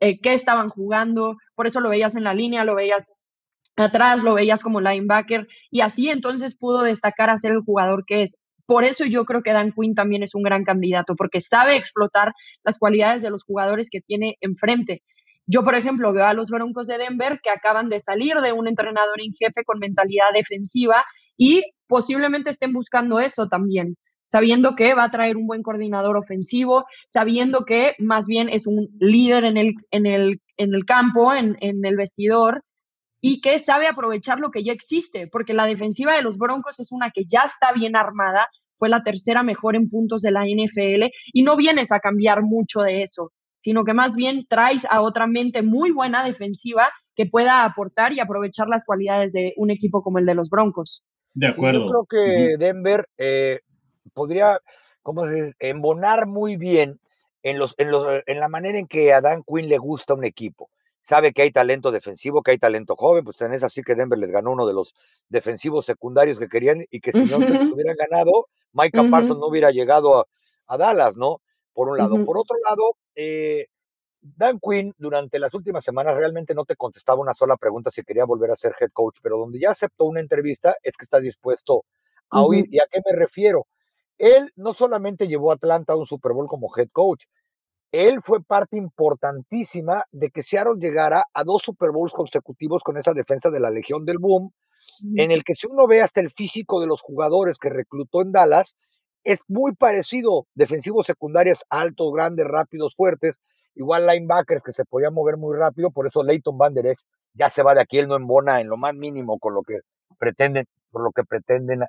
[0.00, 3.14] eh, qué estaban jugando, por eso lo veías en la línea, lo veías
[3.76, 8.22] atrás, lo veías como linebacker y así entonces pudo destacar a ser el jugador que
[8.22, 8.42] es.
[8.66, 12.32] Por eso yo creo que Dan Quinn también es un gran candidato, porque sabe explotar
[12.64, 15.02] las cualidades de los jugadores que tiene enfrente.
[15.46, 18.66] Yo, por ejemplo, veo a los Broncos de Denver que acaban de salir de un
[18.66, 21.04] entrenador en jefe con mentalidad defensiva
[21.36, 23.96] y posiblemente estén buscando eso también,
[24.28, 28.88] sabiendo que va a traer un buen coordinador ofensivo, sabiendo que más bien es un
[28.98, 32.64] líder en el, en el, en el campo, en, en el vestidor,
[33.28, 36.92] y que sabe aprovechar lo que ya existe, porque la defensiva de los Broncos es
[36.92, 41.06] una que ya está bien armada, fue la tercera mejor en puntos de la NFL
[41.32, 45.26] y no vienes a cambiar mucho de eso, sino que más bien traes a otra
[45.26, 50.20] mente muy buena defensiva que pueda aportar y aprovechar las cualidades de un equipo como
[50.20, 51.02] el de los Broncos.
[51.34, 51.80] De acuerdo.
[51.80, 53.58] yo creo que Denver eh,
[54.14, 54.60] podría
[55.02, 55.24] como
[55.58, 57.00] embonar muy bien
[57.42, 60.24] en, los, en, los, en la manera en que a Dan Quinn le gusta un
[60.24, 60.70] equipo
[61.06, 64.32] sabe que hay talento defensivo, que hay talento joven, pues tenés así que Denver les
[64.32, 64.96] ganó uno de los
[65.28, 69.70] defensivos secundarios que querían y que si no se hubieran ganado, Micah Parsons no hubiera
[69.70, 70.26] llegado
[70.66, 71.40] a, Dallas, ¿no?
[71.72, 72.24] Por un lado.
[72.24, 73.68] Por otro lado, eh,
[74.20, 78.24] Dan Quinn durante las últimas semanas realmente no te contestaba una sola pregunta si quería
[78.24, 81.84] volver a ser head coach, pero donde ya aceptó una entrevista es que está dispuesto
[82.30, 82.66] a oír.
[82.68, 83.68] ¿Y a qué me refiero?
[84.18, 87.26] Él no solamente llevó a Atlanta a un Super Bowl como head coach,
[87.92, 93.14] él fue parte importantísima de que Seattle llegara a dos Super Bowls consecutivos con esa
[93.14, 94.52] defensa de la Legión del Boom,
[95.16, 98.32] en el que si uno ve hasta el físico de los jugadores que reclutó en
[98.32, 98.76] Dallas,
[99.24, 103.40] es muy parecido, defensivos secundarios altos, grandes, rápidos, fuertes,
[103.74, 107.48] igual linebackers que se podían mover muy rápido, por eso Leighton Van Der Esch ya
[107.48, 109.80] se va de aquí, él no embona en lo más mínimo con lo que
[110.18, 111.80] pretenden, por lo que pretenden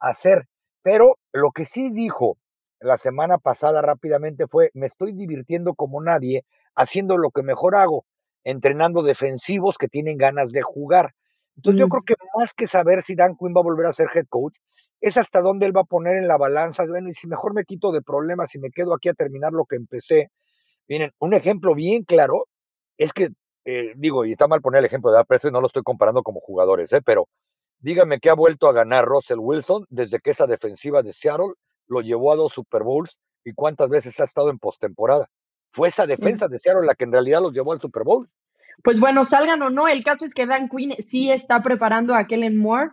[0.00, 0.46] hacer.
[0.82, 2.38] Pero lo que sí dijo
[2.80, 8.06] la semana pasada rápidamente fue, me estoy divirtiendo como nadie, haciendo lo que mejor hago,
[8.44, 11.14] entrenando defensivos que tienen ganas de jugar.
[11.56, 14.08] Entonces yo creo que más que saber si Dan Quinn va a volver a ser
[14.14, 14.58] head coach,
[15.00, 17.64] es hasta dónde él va a poner en la balanza, bueno, y si mejor me
[17.64, 20.30] quito de problemas y me quedo aquí a terminar lo que empecé.
[20.88, 22.46] Miren, un ejemplo bien claro
[22.98, 23.30] es que,
[23.64, 26.40] eh, digo, y está mal poner el ejemplo de y no lo estoy comparando como
[26.40, 27.02] jugadores, ¿eh?
[27.02, 27.28] pero
[27.78, 31.54] dígame que ha vuelto a ganar Russell Wilson desde que esa defensiva de Seattle
[31.88, 35.28] lo llevó a dos Super Bowls y cuántas veces ha estado en postemporada.
[35.72, 38.28] Fue esa defensa de Seattle la que en realidad los llevó al Super Bowl.
[38.82, 42.26] Pues bueno, salgan o no, el caso es que Dan Quinn sí está preparando a
[42.26, 42.90] Kellen Moore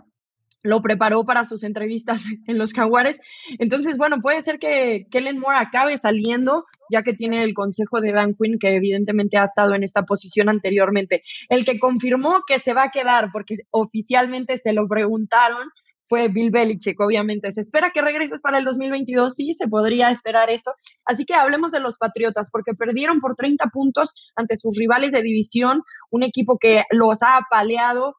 [0.64, 3.22] lo preparó para sus entrevistas en los Jaguares.
[3.60, 8.14] Entonces, bueno, puede ser que Kellen Moore acabe saliendo, ya que tiene el consejo de
[8.14, 11.22] Dan Quinn, que evidentemente ha estado en esta posición anteriormente.
[11.50, 15.70] El que confirmó que se va a quedar, porque oficialmente se lo preguntaron,
[16.06, 17.52] fue Bill Belichick, obviamente.
[17.52, 19.34] ¿Se espera que regreses para el 2022?
[19.34, 20.74] Sí, se podría esperar eso.
[21.06, 25.22] Así que hablemos de los Patriotas, porque perdieron por 30 puntos ante sus rivales de
[25.22, 28.16] división, un equipo que los ha apaleado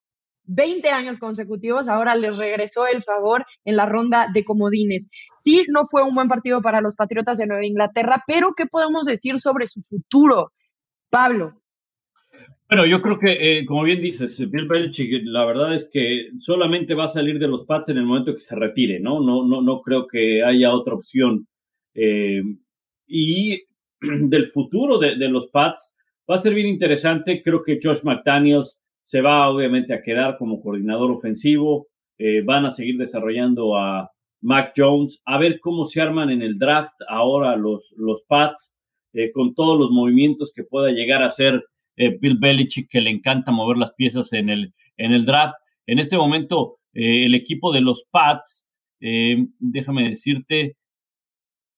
[0.46, 5.10] 20 años consecutivos, ahora les regresó el favor en la ronda de comodines.
[5.36, 9.06] Sí, no fue un buen partido para los Patriotas de Nueva Inglaterra, pero ¿qué podemos
[9.06, 10.52] decir sobre su futuro?
[11.10, 11.63] Pablo.
[12.68, 16.94] Bueno, yo creo que, eh, como bien dices, Bill Belichick, la verdad es que solamente
[16.94, 19.20] va a salir de los Pats en el momento que se retire, ¿no?
[19.20, 21.46] No, no, no creo que haya otra opción.
[21.94, 22.42] Eh,
[23.06, 23.60] y
[24.00, 25.94] del futuro de, de, los Pats
[26.28, 27.42] va a ser bien interesante.
[27.42, 31.88] Creo que Josh McDaniels se va obviamente a quedar como coordinador ofensivo.
[32.18, 36.58] Eh, van a seguir desarrollando a Mac Jones, a ver cómo se arman en el
[36.58, 38.76] draft ahora los, los Pats,
[39.12, 41.64] eh, con todos los movimientos que pueda llegar a hacer
[41.96, 45.56] eh, Bill Belichick, que le encanta mover las piezas en el, en el draft.
[45.86, 48.66] En este momento, el equipo de los Pats,
[49.00, 50.76] déjame decirte,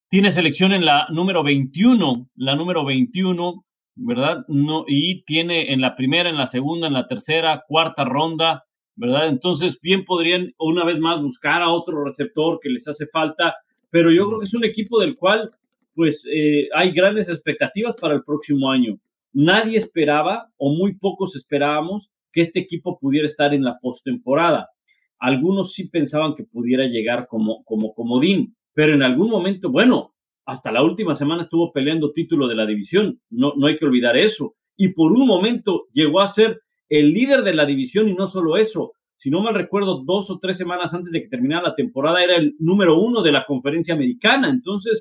[0.08, 3.64] tiene selección en la número 21, la número 21,
[3.96, 4.44] ¿verdad?
[4.48, 9.28] No, y tiene en la primera, en la segunda, en la tercera, cuarta ronda, ¿verdad?
[9.28, 13.56] Entonces, bien podrían una vez más buscar a otro receptor que les hace falta,
[13.90, 15.50] pero yo creo que es un equipo del cual,
[15.94, 18.98] pues, eh, hay grandes expectativas para el próximo año.
[19.38, 24.70] Nadie esperaba, o muy pocos esperábamos, que este equipo pudiera estar en la postemporada.
[25.18, 30.14] Algunos sí pensaban que pudiera llegar como, como comodín, pero en algún momento, bueno,
[30.46, 34.16] hasta la última semana estuvo peleando título de la división, no, no hay que olvidar
[34.16, 34.54] eso.
[34.74, 38.56] Y por un momento llegó a ser el líder de la división y no solo
[38.56, 42.24] eso, si no mal recuerdo, dos o tres semanas antes de que terminara la temporada
[42.24, 44.48] era el número uno de la conferencia americana.
[44.48, 45.00] Entonces,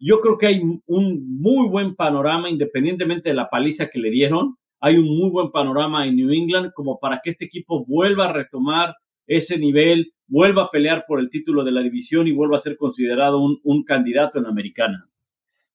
[0.00, 4.56] yo creo que hay un muy buen panorama, independientemente de la paliza que le dieron,
[4.80, 8.32] hay un muy buen panorama en New England como para que este equipo vuelva a
[8.32, 12.60] retomar ese nivel, vuelva a pelear por el título de la división y vuelva a
[12.60, 15.06] ser considerado un, candidato en Americana.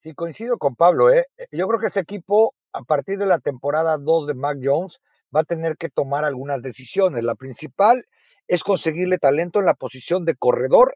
[0.01, 1.11] Sí, coincido con Pablo.
[1.11, 1.25] ¿eh?
[1.51, 4.99] Yo creo que este equipo, a partir de la temporada 2 de Mac Jones,
[5.33, 7.23] va a tener que tomar algunas decisiones.
[7.23, 8.03] La principal
[8.47, 10.95] es conseguirle talento en la posición de corredor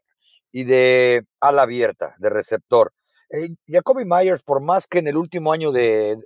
[0.52, 2.92] y de ala abierta, de receptor.
[3.30, 6.18] Eh, Jacoby Myers, por más que en el último año de,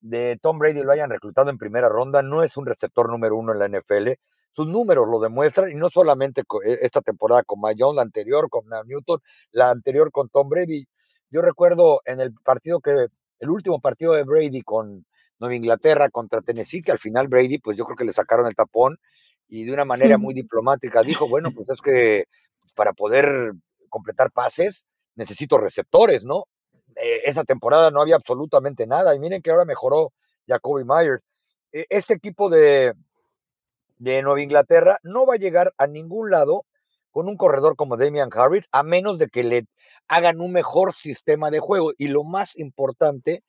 [0.00, 3.52] de Tom Brady lo hayan reclutado en primera ronda, no es un receptor número uno
[3.52, 4.12] en la NFL
[4.56, 8.64] sus números lo demuestran, y no solamente e, esta temporada con Mayón, la anterior con
[8.86, 9.20] Newton,
[9.52, 10.86] la anterior con Tom Brady.
[11.30, 15.04] Yo recuerdo en el partido que, el último partido de Brady con
[15.38, 18.54] Nueva Inglaterra contra Tennessee, que al final Brady, pues yo creo que le sacaron el
[18.54, 18.96] tapón
[19.46, 22.24] y de una manera muy diplomática dijo, bueno, pues es que
[22.74, 23.52] para poder
[23.90, 26.44] completar pases necesito receptores, ¿no?
[26.94, 30.12] Eh, esa temporada no había absolutamente nada y miren que ahora mejoró
[30.46, 31.22] Jacoby Myers.
[31.72, 32.94] E, este equipo de,
[33.98, 36.64] de Nueva Inglaterra no va a llegar a ningún lado
[37.10, 39.66] con un corredor como Damian Harris, a menos de que le
[40.06, 41.92] hagan un mejor sistema de juego.
[41.96, 43.42] Y lo más importante,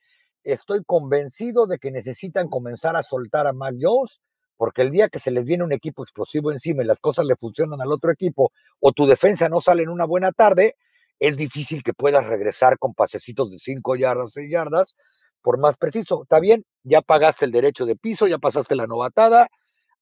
[0.44, 4.22] estoy convencido de que necesitan comenzar a soltar a Mac Jones,
[4.56, 7.36] porque el día que se les viene un equipo explosivo encima y las cosas le
[7.36, 10.78] funcionan al otro equipo, o tu defensa no sale en una buena tarde,
[11.20, 14.96] es difícil que puedas regresar con pasecitos de 5 yardas, 6 yardas,
[15.42, 16.24] por más preciso.
[16.24, 19.48] Está bien, ya pagaste el derecho de piso, ya pasaste la novatada,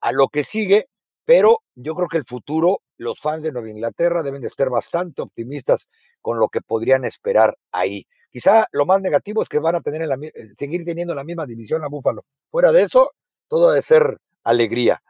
[0.02, 0.88] a lo que sigue,
[1.26, 5.22] pero yo creo que el futuro, los fans de Nueva Inglaterra deben de estar bastante
[5.22, 5.88] optimistas
[6.22, 8.06] con lo que podrían esperar ahí.
[8.32, 11.84] Quizá lo más negativo es que van a tener eh, seguir teniendo la misma división
[11.84, 12.26] a Búfalo.
[12.52, 13.12] Fuera de eso,
[13.48, 15.02] todo debe ser alegría.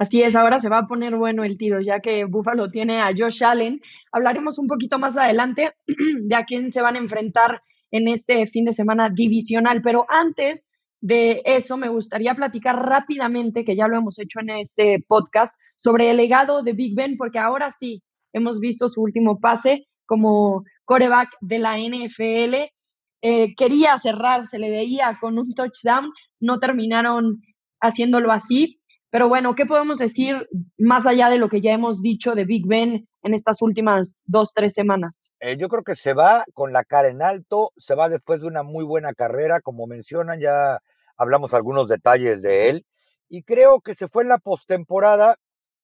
[0.00, 3.12] Así es, ahora se va a poner bueno el tiro, ya que Buffalo tiene a
[3.14, 3.82] Josh Allen.
[4.10, 5.74] Hablaremos un poquito más adelante
[6.22, 10.70] de a quién se van a enfrentar en este fin de semana divisional, pero antes
[11.02, 16.08] de eso me gustaría platicar rápidamente, que ya lo hemos hecho en este podcast, sobre
[16.08, 21.28] el legado de Big Ben, porque ahora sí hemos visto su último pase como coreback
[21.42, 22.72] de la NFL.
[23.20, 26.10] Eh, quería cerrar, se le veía con un touchdown,
[26.40, 27.42] no terminaron
[27.82, 28.79] haciéndolo así,
[29.10, 32.66] pero bueno, ¿qué podemos decir más allá de lo que ya hemos dicho de Big
[32.66, 35.32] Ben en estas últimas dos, tres semanas?
[35.40, 38.46] Eh, yo creo que se va con la cara en alto, se va después de
[38.46, 40.78] una muy buena carrera, como mencionan, ya
[41.16, 42.86] hablamos algunos detalles de él,
[43.28, 45.36] y creo que se fue en la postemporada,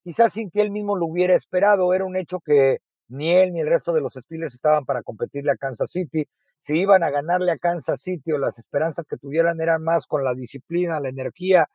[0.04, 3.60] quizás sin que él mismo lo hubiera esperado, era un hecho que ni él ni
[3.60, 6.26] el resto de los Steelers estaban para competirle a Kansas City,
[6.58, 10.24] si iban a ganarle a Kansas City o las esperanzas que tuvieran eran más con
[10.24, 11.68] la disciplina, la energía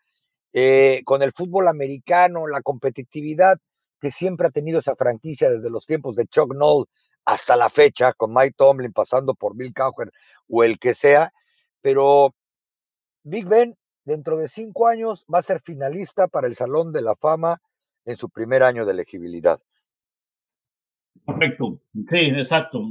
[0.54, 3.58] eh, con el fútbol americano, la competitividad
[4.00, 6.88] que siempre ha tenido esa franquicia desde los tiempos de Chuck Noll
[7.26, 10.12] hasta la fecha, con Mike Tomlin pasando por Bill Cowher
[10.50, 11.32] o el que sea,
[11.82, 12.34] pero
[13.24, 17.16] Big Ben dentro de cinco años va a ser finalista para el Salón de la
[17.16, 17.62] Fama
[18.06, 19.62] en su primer año de elegibilidad.
[21.24, 22.84] Correcto, sí, exacto.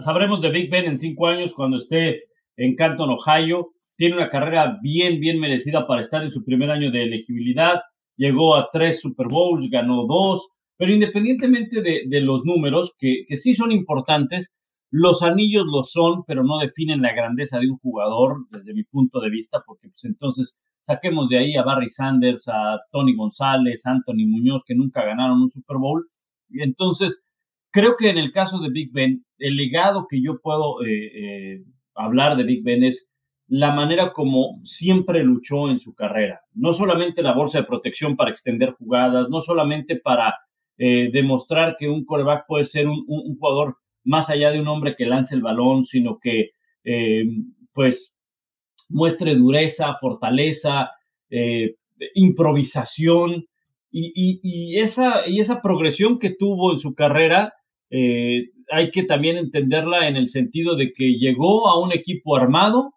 [0.00, 4.78] sabremos de Big Ben en cinco años cuando esté en Canton, Ohio, tiene una carrera
[4.82, 7.80] bien, bien merecida para estar en su primer año de elegibilidad.
[8.16, 13.54] Llegó a tres Super Bowls, ganó dos, pero independientemente de, los números, que, que, sí
[13.54, 14.54] son importantes,
[14.90, 19.20] los anillos lo son, pero no definen la grandeza de un jugador desde mi punto
[19.20, 24.26] de vista, porque pues entonces saquemos de ahí a Barry Sanders, a Tony González, Anthony
[24.28, 26.06] Muñoz, que nunca ganaron un Super Bowl.
[26.48, 27.26] Y entonces,
[27.72, 31.64] creo que en el caso de Big Ben, el legado que yo puedo eh, eh,
[31.94, 33.10] hablar de Big Ben es
[33.48, 36.42] la manera como siempre luchó en su carrera.
[36.54, 40.34] No solamente la bolsa de protección para extender jugadas, no solamente para
[40.78, 43.04] eh, demostrar que un coreback puede ser un,
[43.38, 46.50] jugador más allá de un hombre que lance el balón, sino que
[46.84, 47.24] eh,
[47.72, 48.14] pues
[48.88, 50.90] muestre dureza, fortaleza,
[51.30, 51.76] eh,
[52.14, 53.46] improvisación
[53.90, 57.54] y, esa, y esa progresión que tuvo en su carrera.
[57.90, 62.92] hay que también entenderla en el sentido de que llegó a un equipo armado,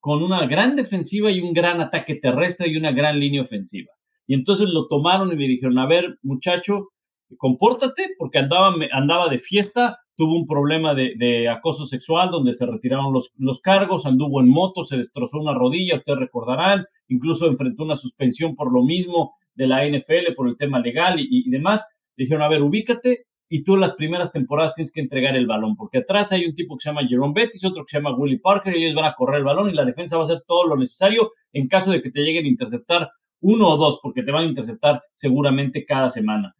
[0.00, 3.92] con una gran defensiva y un gran ataque terrestre y una gran línea ofensiva.
[4.26, 6.88] Y entonces lo tomaron y le dijeron, a ver, muchacho,
[7.36, 13.12] compórtate, porque andaba, andaba de fiesta, tuvo un problema de, acoso sexual donde se retiraron
[13.12, 17.96] los, los, cargos, anduvo en moto, se destrozó una rodilla, ustedes recordarán, incluso enfrentó una
[17.96, 21.86] suspensión por lo mismo de la NFL, por el tema legal y, y demás.
[22.16, 25.98] Dijeron, a ver, ubícate, y tú las primeras temporadas tienes que entregar el balón, porque
[25.98, 28.74] atrás hay un tipo que se llama Jerome Bettis, otro que se llama Willie Parker,
[28.76, 30.76] y ellos van a correr el balón y la defensa va a hacer todo lo
[30.76, 33.10] necesario en caso de que te lleguen a interceptar
[33.40, 36.54] uno o dos, porque te van a interceptar seguramente cada semana.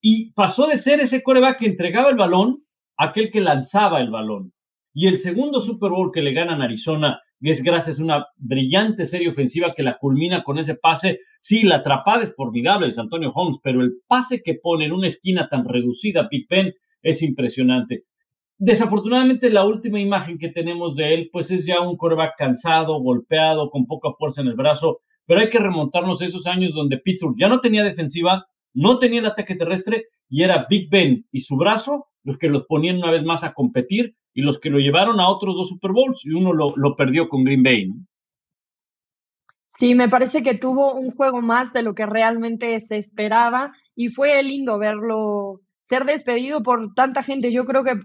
[0.00, 2.64] Y pasó de ser ese coreback que entregaba el balón
[2.96, 4.52] a aquel que lanzaba el balón.
[4.92, 6.66] Y el segundo Super Bowl que le ganan a
[7.50, 11.20] Es gracias a una brillante serie ofensiva que la culmina con ese pase.
[11.40, 15.08] Sí, la atrapada es formidable es Antonio Holmes, pero el pase que pone en una
[15.08, 18.04] esquina tan reducida Pippen es impresionante.
[18.58, 23.70] Desafortunadamente la última imagen que tenemos de él pues es ya un coreback cansado, golpeado,
[23.70, 27.36] con poca fuerza en el brazo, pero hay que remontarnos a esos años donde Pittsburgh
[27.36, 31.56] ya no tenía defensiva, no tenía el ataque terrestre y era Big Ben y su
[31.56, 35.20] brazo los que los ponían una vez más a competir y los que lo llevaron
[35.20, 37.92] a otros dos Super Bowls y uno lo, perdió con Green Bay.
[39.78, 44.08] Sí, me parece que tuvo un juego más de lo que realmente se esperaba y
[44.08, 47.50] fue lindo verlo ser despedido por tanta gente.
[47.52, 47.98] Yo creo que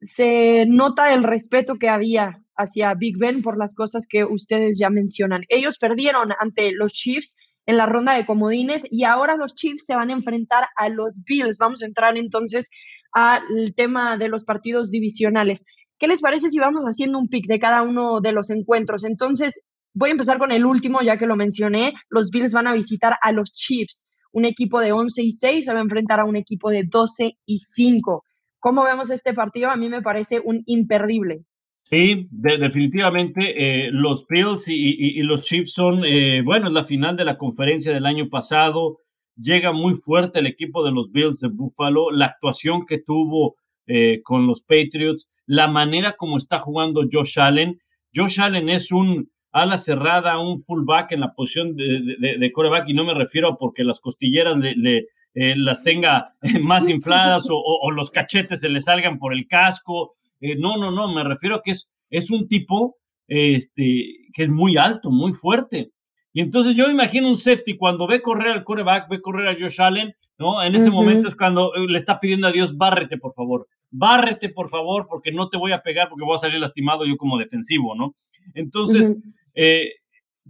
[0.00, 4.90] se nota el respeto que había hacia Big Ben por las cosas que ustedes ya
[4.90, 5.42] mencionan.
[5.48, 7.36] Ellos perdieron ante los Chiefs
[7.68, 11.20] en la ronda de comodines y ahora los Chiefs se van a enfrentar a los
[11.26, 11.58] Bills.
[11.58, 12.70] Vamos a entrar entonces
[13.12, 15.66] al tema de los partidos divisionales.
[15.98, 19.04] ¿Qué les parece si vamos haciendo un pick de cada uno de los encuentros?
[19.04, 21.92] Entonces, voy a empezar con el último, ya que lo mencioné.
[22.08, 24.08] Los Bills van a visitar a los Chiefs.
[24.32, 27.36] Un equipo de 11 y 6 se va a enfrentar a un equipo de 12
[27.44, 28.24] y 5.
[28.60, 29.68] ¿Cómo vemos este partido?
[29.68, 31.44] A mí me parece un imperdible.
[31.90, 37.24] Sí, definitivamente eh, los Bills y, los Chiefs son, eh, bueno, es la final de
[37.24, 38.98] la conferencia del año pasado
[39.40, 44.20] llega muy fuerte el equipo de los Bills de Buffalo, la actuación que tuvo eh,
[44.22, 47.80] con los Patriots, la manera como está jugando Josh Allen.
[48.14, 53.04] Josh Allen es un ala cerrada, un fullback en la posición de, coreback, y no
[53.04, 58.60] me refiero a porque las costilleras le, eh, las tenga más infladas o, los cachetes
[58.60, 60.16] se le salgan por el casco.
[60.40, 64.48] Eh, no, no, no, me refiero a que es, es un tipo este, que es
[64.48, 65.92] muy alto, muy fuerte.
[66.32, 69.80] Y entonces yo imagino un safety cuando ve correr al coreback, ve correr a Josh
[69.80, 70.62] Allen, ¿no?
[70.62, 74.48] En ese momento es cuando eh, le está pidiendo a Dios, bárrete, por favor, bárrete,
[74.48, 77.38] por favor, porque no te voy a pegar porque voy a salir lastimado yo como
[77.38, 78.14] defensivo, ¿no?
[78.54, 79.14] Entonces,
[79.54, 79.94] eh,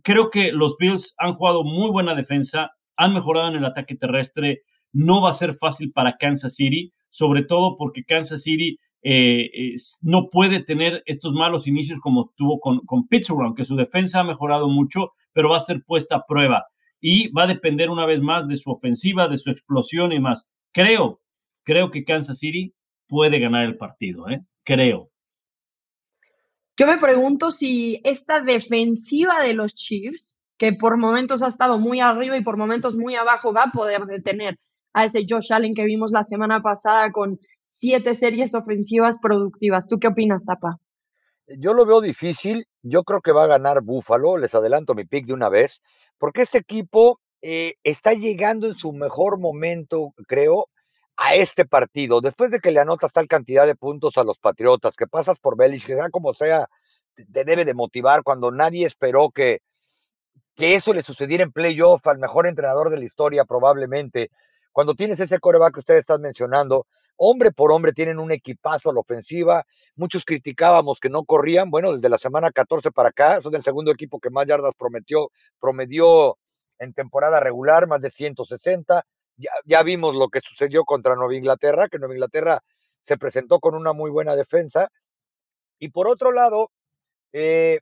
[0.03, 4.63] creo que los Bills han jugado muy buena defensa, han mejorado en el ataque terrestre,
[4.93, 10.29] no va a ser fácil para Kansas City, sobre todo porque Kansas City eh, no
[10.31, 14.69] puede tener estos malos inicios como tuvo con, con Pittsburgh, aunque su defensa ha mejorado
[14.69, 16.67] mucho, pero va a ser puesta a prueba
[17.01, 20.49] y va a depender una vez más de su ofensiva, de su explosión y más.
[20.73, 21.21] Creo,
[21.65, 22.75] creo que Kansas City
[23.07, 24.41] puede ganar el partido, ¿eh?
[24.65, 25.11] creo.
[26.77, 32.01] Yo me pregunto si esta defensiva de los Chiefs, que por momentos ha estado muy
[32.01, 34.57] arriba y por momentos muy abajo, va a poder detener
[34.93, 37.39] a ese Josh Allen que vimos la semana pasada con
[37.69, 39.87] siete series ofensivas productivas.
[39.87, 40.79] ¿Tú qué opinas, Tapa?
[41.47, 42.67] Yo lo veo difícil.
[42.83, 44.37] Yo creo que va a ganar Buffalo.
[44.39, 45.83] Les adelanto mi pick de una vez.
[46.19, 50.67] Porque este equipo eh, está llegando en su mejor momento, creo,
[51.17, 52.21] a este partido.
[52.21, 55.57] Después de que le anotas tal cantidad de puntos a los Patriotas, que pasas por
[55.57, 56.69] Belich, que sea como sea,
[57.33, 59.61] te debe de motivar cuando nadie esperó que,
[60.55, 64.31] que eso le sucediera en playoff al mejor entrenador de la historia, probablemente.
[64.73, 66.87] Cuando tienes ese coreback que ustedes están mencionando,
[67.19, 69.67] hombre por hombre tienen un equipazo a la ofensiva.
[69.97, 71.71] Muchos criticábamos que no corrían.
[71.71, 75.31] Bueno, desde la semana 14 para acá, son el segundo equipo que más yardas prometió,
[75.61, 76.39] promedió
[76.79, 79.05] en temporada regular, más de 160.
[79.37, 82.63] Ya, ya vimos lo que sucedió contra Nueva Inglaterra, que Nueva Inglaterra
[83.03, 84.91] se presentó con una muy buena defensa.
[85.79, 86.71] Y por otro lado,
[87.33, 87.81] eh,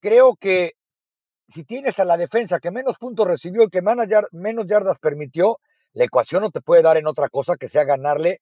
[0.00, 0.72] creo que
[1.48, 5.58] si tienes a la defensa que menos puntos recibió y que menos yardas permitió,
[5.92, 8.40] la ecuación no te puede dar en otra cosa que sea ganarle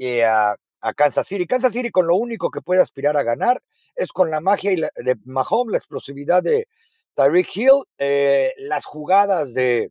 [0.00, 0.56] eh, a,
[0.96, 1.46] Kansas City.
[1.46, 3.62] Kansas City con lo único que puede aspirar a ganar
[3.94, 6.66] es con la magia de Mahomes, la explosividad de
[7.14, 9.90] Tyreek Hill, eh, las jugadas de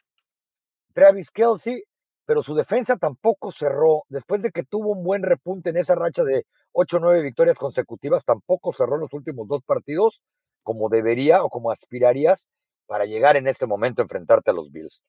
[0.93, 1.83] Travis Kelsey,
[2.25, 4.05] pero su defensa tampoco cerró.
[4.09, 7.57] Después de que tuvo un buen repunte en esa racha de 8 o 9 victorias
[7.57, 10.23] consecutivas, tampoco cerró los últimos dos partidos
[10.63, 12.47] como debería o como aspirarías
[12.87, 15.03] para llegar en este momento a enfrentarte a los Bills.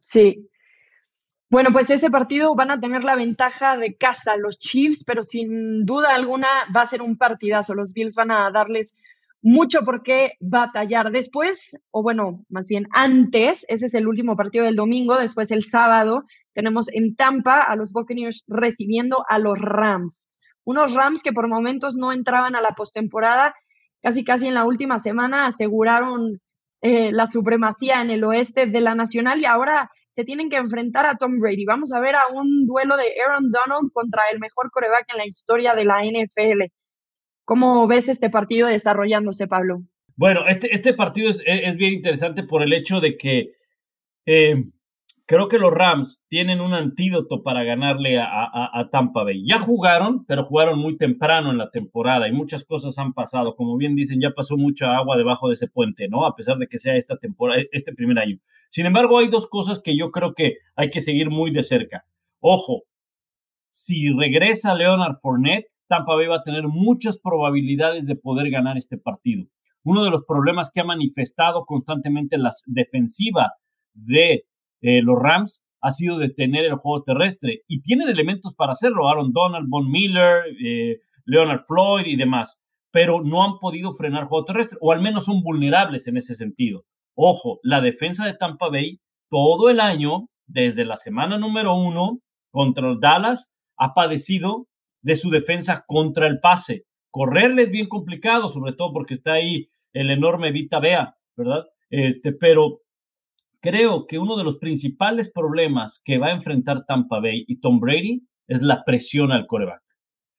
[0.00, 0.50] Sí,
[1.48, 5.84] bueno, pues ese partido van a tener la ventaja de casa los Chiefs, pero sin
[5.84, 7.74] duda alguna va a ser un partidazo.
[7.74, 8.96] Los Bills van a darles
[9.42, 11.12] mucho por qué batallar.
[11.12, 15.62] Después, o bueno, más bien antes, ese es el último partido del domingo, después el
[15.62, 20.30] sábado tenemos en Tampa a los Buccaneers recibiendo a los Rams.
[20.64, 23.54] Unos Rams que por momentos no entraban a la postemporada,
[24.02, 26.40] casi casi en la última semana aseguraron
[26.80, 31.04] eh, la supremacía en el oeste de la nacional y ahora se tienen que enfrentar
[31.04, 31.66] a Tom Brady.
[31.66, 35.26] Vamos a ver a un duelo de Aaron Donald contra el mejor coreback en la
[35.26, 36.72] historia de la NFL.
[37.44, 39.82] ¿Cómo ves este partido desarrollándose, Pablo?
[40.16, 43.52] Bueno, este, este partido es, bien interesante por el hecho de que
[44.24, 44.64] eh,
[45.26, 49.44] creo que los Rams tienen un antídoto para ganarle a, Tampa Bay.
[49.44, 53.56] Ya jugaron, pero jugaron muy temprano en la temporada y muchas cosas han pasado.
[53.56, 56.24] Como bien dicen, ya pasó mucha agua debajo de ese puente, ¿no?
[56.24, 58.38] A pesar de que sea esta temporada, este primer año.
[58.70, 62.04] Sin embargo, hay dos cosas que yo creo que hay que seguir muy de cerca.
[62.40, 62.84] Ojo,
[63.70, 68.96] si regresa Leonard Fournette, Tampa Bay va a tener muchas probabilidades de poder ganar este
[68.96, 69.46] partido.
[69.82, 73.52] Uno de los problemas que ha manifestado constantemente la defensiva
[73.94, 74.44] de
[74.86, 79.32] eh, los Rams ha sido detener el juego terrestre y tienen elementos para hacerlo, Aaron
[79.32, 82.60] Donald, Von Miller, eh, Leonard Floyd y demás,
[82.92, 86.36] pero no han podido frenar el juego terrestre o al menos son vulnerables en ese
[86.36, 86.84] sentido.
[87.16, 92.20] Ojo, la defensa de Tampa Bay todo el año, desde la semana número uno
[92.52, 94.68] contra Dallas, ha padecido
[95.02, 96.84] de su defensa contra el pase.
[97.10, 101.64] Correrle es bien complicado, sobre todo porque está ahí el enorme Vita Bea, ¿verdad?
[101.90, 102.82] Este, pero
[103.66, 107.80] creo que uno de los principales problemas que va a enfrentar Tampa Bay y Tom
[107.80, 109.82] Brady es la presión al coreback.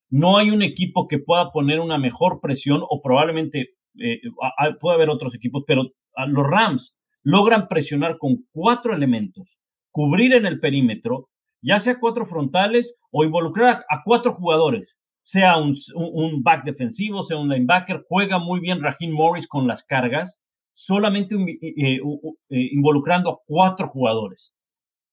[0.10, 4.22] No hay un equipo que pueda poner una mejor presión o probablemente eh,
[4.80, 5.84] puede haber otros equipos, pero
[6.28, 9.60] los Rams logran presionar con cuatro elementos,
[9.92, 11.28] cubrir en el perímetro,
[11.62, 15.76] ya sea cuatro frontales o involucrar a, cuatro jugadores, sea un,
[16.44, 20.40] back defensivo, sea un linebacker, juega muy bien Raheem Morris con las cargas
[20.78, 22.00] solamente eh,
[22.50, 24.54] eh, involucrando a cuatro jugadores.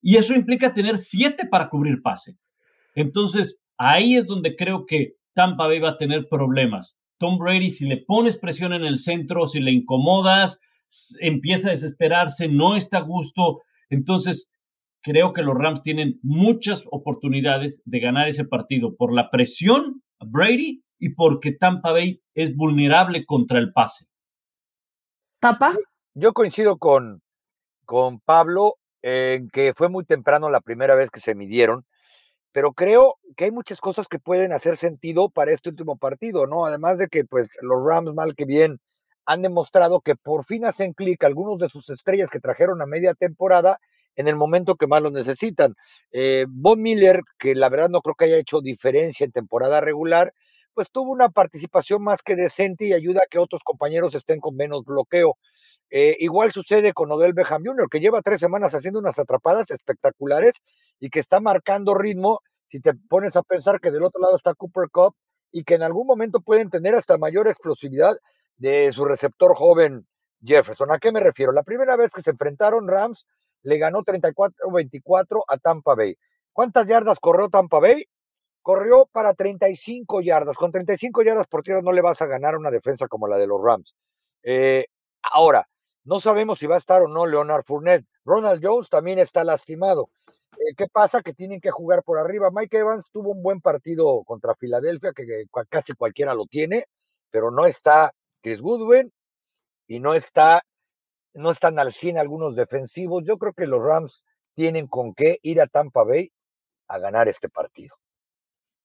[0.02, 2.36] Y eso implica tener siete para cubrir pase.
[2.94, 6.98] Entonces, ahí es donde creo que Tampa Bay va a tener problemas.
[7.16, 10.60] Tom Brady, si le pones presión en el centro, si le incomodas,
[11.18, 13.62] empieza a desesperarse, no está a gusto.
[13.88, 14.52] Entonces,
[15.00, 20.26] creo que los Rams tienen muchas oportunidades de ganar ese partido por la presión a
[20.26, 24.04] Brady y porque Tampa Bay es vulnerable contra el pase.
[26.14, 27.22] Yo coincido con,
[27.84, 31.84] con Pablo en que fue muy temprano la primera vez que se midieron,
[32.52, 36.64] pero creo que hay muchas cosas que pueden hacer sentido para este último partido, ¿no?
[36.64, 38.80] Además de que pues los Rams mal que bien
[39.26, 43.12] han demostrado que por fin hacen clic algunos de sus estrellas que trajeron a media
[43.12, 43.80] temporada
[44.16, 45.74] en el momento que más lo necesitan.
[46.12, 50.32] Eh, Miller, que la verdad no creo que haya hecho diferencia en temporada regular,
[50.74, 54.56] pues tuvo una participación más que decente y ayuda a que otros compañeros estén con
[54.56, 55.38] menos bloqueo.
[55.90, 60.54] Eh, igual sucede con Odell Beckham Jr., que lleva tres semanas haciendo unas atrapadas espectaculares
[61.00, 62.40] y que está marcando ritmo.
[62.68, 65.14] Si te pones a pensar que del otro lado está Cooper Cup
[65.52, 68.16] y que en algún momento pueden tener hasta mayor explosividad
[68.56, 70.06] de su receptor joven
[70.44, 70.90] Jefferson.
[70.92, 71.52] ¿A qué me refiero?
[71.52, 73.26] La primera vez que se enfrentaron Rams
[73.62, 76.16] le ganó 34-24 a Tampa Bay.
[76.52, 78.04] ¿Cuántas yardas corrió Tampa Bay?
[78.64, 80.56] Corrió para 35 yardas.
[80.56, 83.46] Con 35 yardas por tierra no le vas a ganar una defensa como la de
[83.46, 83.94] los Rams.
[84.42, 84.86] Eh,
[85.22, 85.68] ahora,
[86.04, 88.06] no sabemos si va a estar o no Leonard Fournette.
[88.24, 90.08] Ronald Jones también está lastimado.
[90.52, 91.20] Eh, ¿Qué pasa?
[91.20, 92.48] Que tienen que jugar por arriba.
[92.50, 96.86] Mike Evans tuvo un buen partido contra Filadelfia, que casi cualquiera lo tiene,
[97.30, 99.12] pero no está Chris Goodwin
[99.88, 100.62] y no está,
[101.34, 103.24] no están al 100 algunos defensivos.
[103.26, 106.32] Yo creo que los Rams tienen con qué ir a Tampa Bay
[106.88, 107.94] a ganar este partido.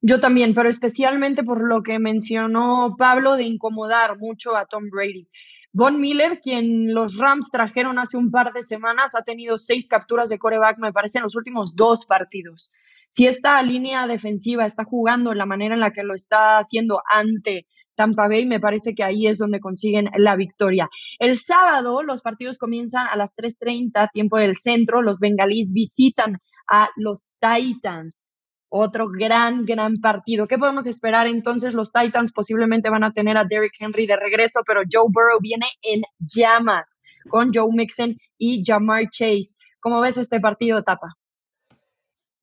[0.02, 5.28] Yo también, pero especialmente por lo que mencionó Pablo de incomodar mucho a Tom Brady.
[5.74, 10.30] Von Miller, quien los Rams trajeron hace un par de semanas, ha tenido seis capturas
[10.30, 12.72] de coreback, me parece, en los últimos dos partidos.
[13.10, 17.68] Si esta línea defensiva está jugando la manera en la que lo está haciendo ante
[17.96, 20.88] Tampa Bay, me parece que ahí es donde consiguen la victoria.
[21.20, 25.02] El sábado los partidos comienzan a las 3.30, tiempo del centro.
[25.02, 26.40] Los bengalíes visitan
[26.70, 28.29] a los Titans.
[28.70, 30.48] Otro gran, gran partido.
[30.48, 31.74] ¿Qué podemos esperar entonces?
[31.74, 35.66] Los Titans posiblemente van a tener a Derrick Henry de regreso, pero Joe Burrow viene
[35.82, 39.56] en llamas con Joe Mixon y Jamar Chase.
[39.80, 41.16] ¿Cómo ves este partido, Tapa?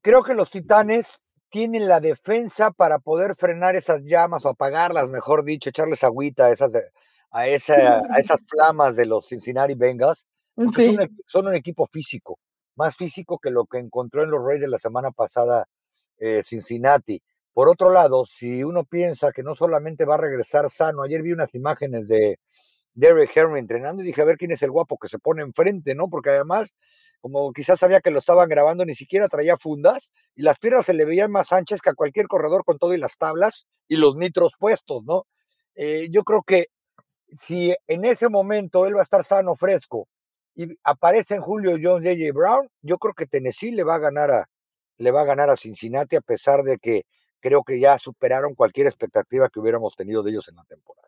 [0.03, 5.45] Creo que los Titanes tienen la defensa para poder frenar esas llamas o apagarlas, mejor
[5.45, 6.73] dicho, echarles agüita a esas,
[7.31, 10.27] a, esa, a esas flamas de los Cincinnati Bengals.
[11.27, 12.39] Son, un equipo físico,
[12.77, 15.67] más físico que lo que encontró en los Reyes de la semana pasada
[16.19, 17.23] eh, Cincinnati.
[17.53, 21.33] Por otro lado, si uno piensa que no solamente va a regresar sano, ayer vi
[21.33, 22.39] unas imágenes de
[22.95, 25.95] Derek Henry entrenando y dije a ver quién es el guapo que se pone enfrente,
[25.95, 26.09] ¿no?
[26.09, 26.75] Porque además
[27.21, 30.95] como quizás sabía que lo estaban grabando, ni siquiera traía fundas y las piernas se
[30.95, 34.17] le veían más anchas que a cualquier corredor con todo y las tablas y los
[34.17, 35.27] nitros puestos, ¿no?
[35.75, 36.67] Eh, yo creo que
[37.33, 40.09] si en ese momento él va a estar sano, fresco,
[40.55, 42.33] y aparece en Julio Jones, J.J.
[42.33, 44.49] Brown, yo creo que Tennessee le va a ganar a,
[44.99, 47.03] le va a ganar a Cincinnati a pesar de que
[47.41, 51.07] creo que ya superaron cualquier expectativa que hubiéramos tenido de ellos en la temporada.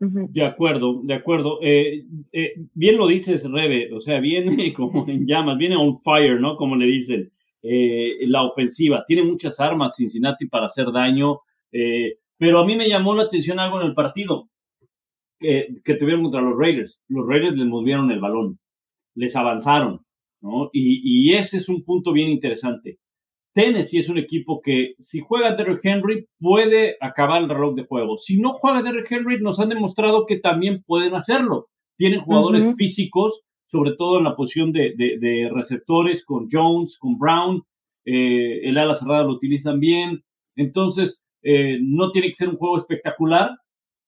[0.00, 1.58] De acuerdo, de acuerdo.
[1.60, 6.40] Eh, eh, bien lo dices, Rebe, o sea, viene como en llamas, viene on fire,
[6.40, 6.56] ¿no?
[6.56, 7.30] Como le dicen,
[7.62, 9.04] eh, la ofensiva.
[9.06, 11.40] Tiene muchas armas Cincinnati para hacer daño,
[12.38, 14.48] pero a mí me llamó la atención algo en el partido
[15.38, 16.98] que, que tuvieron contra los Raiders.
[17.08, 18.58] Los Raiders les movieron el balón,
[19.14, 20.00] les avanzaron,
[20.40, 20.70] ¿no?
[20.72, 22.98] Y, y ese es un punto bien interesante.
[23.60, 28.16] Tennessee es un equipo que si juega Derrick Henry puede acabar el reloj de juego.
[28.16, 31.68] Si no juega Derrick Henry, nos han demostrado que también pueden hacerlo.
[31.98, 37.62] Tienen jugadores físicos, sobre todo en la posición de, receptores, con Jones, con Brown.
[38.06, 40.22] Eh, el ala cerrada lo utilizan bien.
[40.56, 43.50] Entonces, eh, no tiene que ser un juego espectacular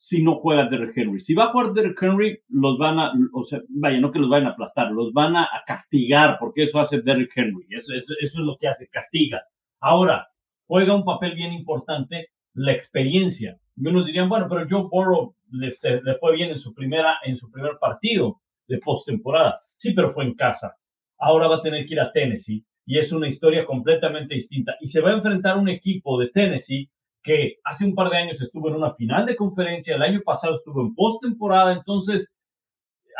[0.03, 1.21] si no juega Derrick Henry.
[1.21, 4.29] Si va a jugar Derrick Henry, los van a, o sea, vaya, no que los
[4.29, 7.65] vayan a aplastar, los van a, castigar, porque eso hace Derrick Henry.
[7.71, 9.45] Eso, eso, es lo que hace, castiga.
[9.79, 10.27] Ahora,
[10.67, 13.61] juega un papel bien importante la experiencia.
[13.77, 17.37] Y unos dirían, bueno, pero Joe Burrow le, le fue bien en su, primera, en
[17.37, 19.63] su primer partido de postemporada.
[19.77, 20.79] Sí, pero fue en casa.
[21.17, 24.75] Ahora va a tener que ir a Tennessee y es una historia completamente distinta.
[24.81, 26.91] Y se va a enfrentar a un equipo de Tennessee
[27.23, 30.55] que hace un par de años estuvo en una final de conferencia, el año pasado
[30.55, 32.37] estuvo en postemporada, entonces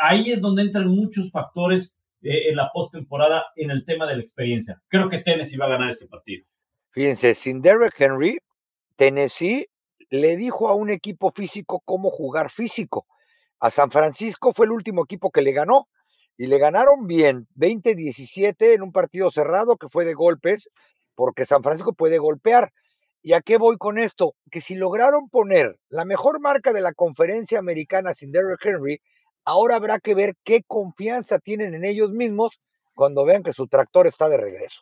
[0.01, 4.21] ahí es donde entran muchos factores eh, en la postemporada en el tema de la
[4.21, 4.81] experiencia.
[4.87, 6.45] Creo que Tennessee va a ganar este partido.
[6.91, 8.37] Fíjense, sin Derrick Henry,
[8.95, 9.65] Tennessee
[10.09, 13.07] le dijo a un equipo físico cómo jugar físico.
[13.59, 15.87] A San Francisco fue el último equipo que le ganó
[16.37, 20.69] y le ganaron bien, 20-17 en un partido cerrado que fue de golpes,
[21.15, 22.73] porque San Francisco puede golpear.
[23.25, 24.35] ¿Y a qué voy con esto?
[24.51, 29.01] Que si lograron poner la mejor marca de la conferencia americana sin Derrick Henry,
[29.45, 32.59] ahora habrá que ver qué confianza tienen en ellos mismos
[32.93, 34.81] cuando vean que su tractor está de regreso.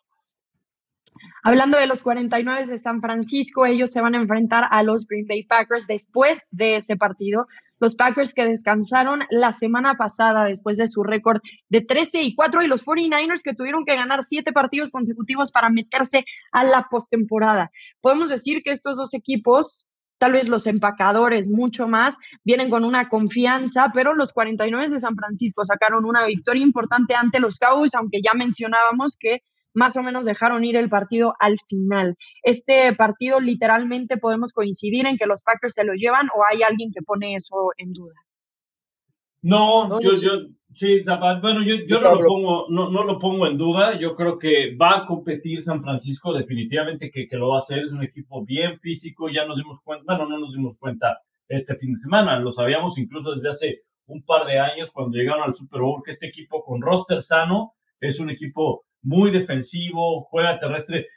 [1.43, 5.25] Hablando de los 49 de San Francisco, ellos se van a enfrentar a los Green
[5.27, 7.47] Bay Packers después de ese partido.
[7.79, 12.61] Los Packers que descansaron la semana pasada después de su récord de 13 y 4
[12.61, 17.71] y los 49ers que tuvieron que ganar siete partidos consecutivos para meterse a la postemporada.
[18.01, 19.87] Podemos decir que estos dos equipos
[20.21, 25.15] tal vez los empacadores mucho más, vienen con una confianza, pero los 49 de San
[25.15, 29.41] Francisco sacaron una victoria importante ante los Cowboys, aunque ya mencionábamos que
[29.73, 32.15] más o menos dejaron ir el partido al final.
[32.43, 36.91] Este partido literalmente podemos coincidir en que los Packers se lo llevan o hay alguien
[36.93, 38.15] que pone eso en duda.
[39.43, 40.31] No, yo, yo,
[40.73, 41.03] sí,
[41.41, 43.97] bueno, yo, yo no, lo pongo, no, no, lo pongo en duda.
[43.99, 47.79] Yo creo que va a competir San Francisco, definitivamente que, que lo va a hacer.
[47.79, 51.17] Es un equipo bien físico, ya nos dimos cuenta, bueno, no nos dimos cuenta
[51.47, 55.43] este fin de semana, lo sabíamos incluso desde hace un par de años cuando llegaron
[55.43, 60.59] al Super Bowl, que este equipo con roster sano es un equipo muy defensivo, juega
[60.59, 61.07] terrestre.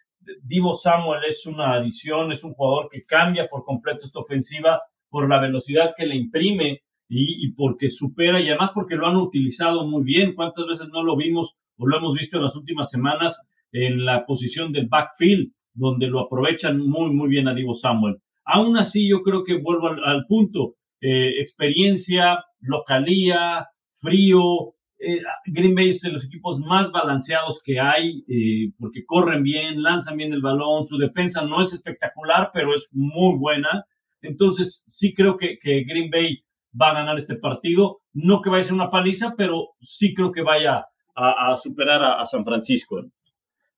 [0.42, 4.80] Divo Samuel es una adición, es un jugador que cambia por completo esta ofensiva
[5.10, 9.86] por la velocidad que le imprime y, porque supera y además porque lo han utilizado
[9.86, 10.34] muy bien.
[10.34, 14.24] ¿Cuántas veces no lo vimos o lo hemos visto en las últimas semanas en la
[14.26, 18.16] posición del backfield, donde lo aprovechan muy, muy bien a Divo Samuel?
[18.44, 20.74] Aún así, yo creo que vuelvo al, punto.
[21.00, 23.68] Eh, experiencia, localía,
[24.00, 29.42] frío, eh, Green Bay es de los equipos más balanceados que hay, eh, porque corren
[29.42, 33.84] bien, lanzan bien el balón, su defensa no es espectacular, pero es muy buena.
[34.22, 36.44] Entonces, sí creo que, Green Bay
[36.80, 38.00] va a ganar este partido.
[38.12, 42.26] No que vaya a ser una paliza, pero sí creo que vaya a, superar a,
[42.26, 43.02] San Francisco.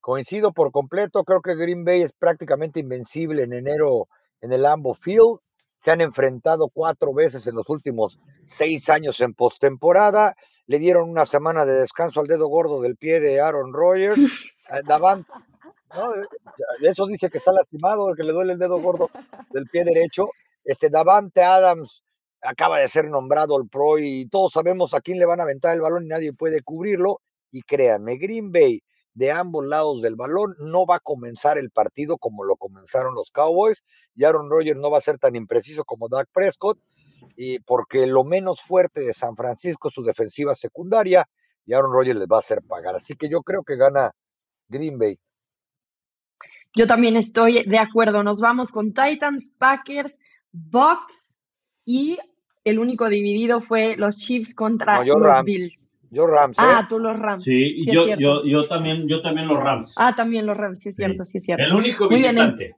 [0.00, 4.06] Coincido por completo, creo que Green Bay es prácticamente invencible en enero
[4.40, 5.40] en el Lambo Field.
[5.82, 10.34] Se han enfrentado cuatro veces en los últimos seis años en postemporada
[10.66, 14.52] le dieron una semana de descanso al dedo gordo del pie de Aaron Rodgers.
[14.68, 15.30] Eh, Davante,
[15.94, 16.08] ¿no?
[16.80, 19.10] Eso dice que está lastimado, que le duele el dedo gordo
[19.50, 20.30] del pie derecho.
[20.64, 22.02] Este Davante Adams
[22.42, 25.72] acaba de ser nombrado el pro y todos sabemos a quién le van a aventar
[25.72, 27.20] el balón y nadie puede cubrirlo.
[27.52, 28.82] Y créanme, Green Bay
[29.16, 33.30] de ambos lados del balón no va a comenzar el partido como lo comenzaron los
[33.30, 33.82] Cowboys
[34.14, 36.78] y Aaron Rodgers no va a ser tan impreciso como Dak Prescott
[37.34, 41.26] y porque lo menos fuerte de San Francisco es su defensiva secundaria
[41.64, 42.94] y Aaron Rodgers les va a hacer pagar.
[42.94, 44.12] Así que yo creo que gana
[44.68, 45.18] Green Bay.
[46.74, 48.22] Yo también estoy de acuerdo.
[48.22, 50.20] Nos vamos con Titans, Packers,
[50.52, 51.38] Bucks
[51.86, 52.18] y
[52.64, 55.95] el único dividido fue los Chiefs contra los Bills.
[56.16, 56.56] Yo Rams.
[56.58, 56.86] Ah, ¿eh?
[56.88, 57.44] tú los Rams.
[57.44, 59.92] Sí, y yo, yo, yo, también, yo también los Rams.
[59.98, 61.62] Ah, también los Rams, sí es cierto, sí, es cierto.
[61.62, 62.74] El único visitante.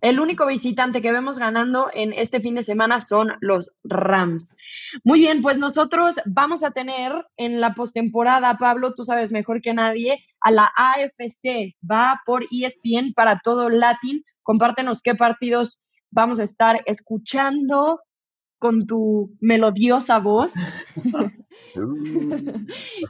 [0.00, 4.56] El único visitante que vemos ganando en este fin de semana son los Rams.
[5.04, 9.74] Muy bien, pues nosotros vamos a tener en la postemporada, Pablo, tú sabes mejor que
[9.74, 11.76] nadie, a la AFC.
[11.88, 14.24] Va por ESPN para todo Latin.
[14.42, 18.00] Compártenos qué partidos vamos a estar escuchando
[18.62, 20.54] con tu melodiosa voz.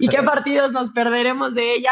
[0.01, 1.91] ¿Y qué partidos nos perderemos de ella?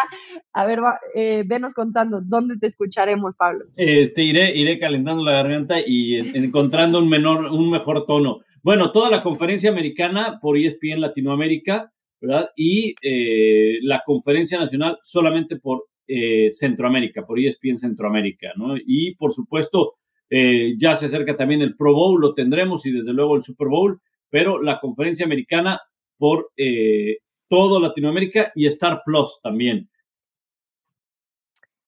[0.54, 0.80] A ver,
[1.14, 3.66] eh, venos contando, ¿dónde te escucharemos, Pablo?
[3.76, 8.38] Este, iré, iré calentando la garganta y encontrando un, menor, un mejor tono.
[8.62, 12.48] Bueno, toda la conferencia americana por ESPN Latinoamérica, ¿verdad?
[12.56, 18.74] Y eh, la conferencia nacional solamente por eh, Centroamérica, por ESPN Centroamérica, ¿no?
[18.78, 19.96] Y por supuesto,
[20.30, 24.00] ya se acerca también el Pro Bowl, lo tendremos y desde luego el Super Bowl,
[24.30, 25.80] pero la conferencia americana
[26.18, 27.18] por eh,
[27.48, 29.90] todo Latinoamérica y Star Plus también.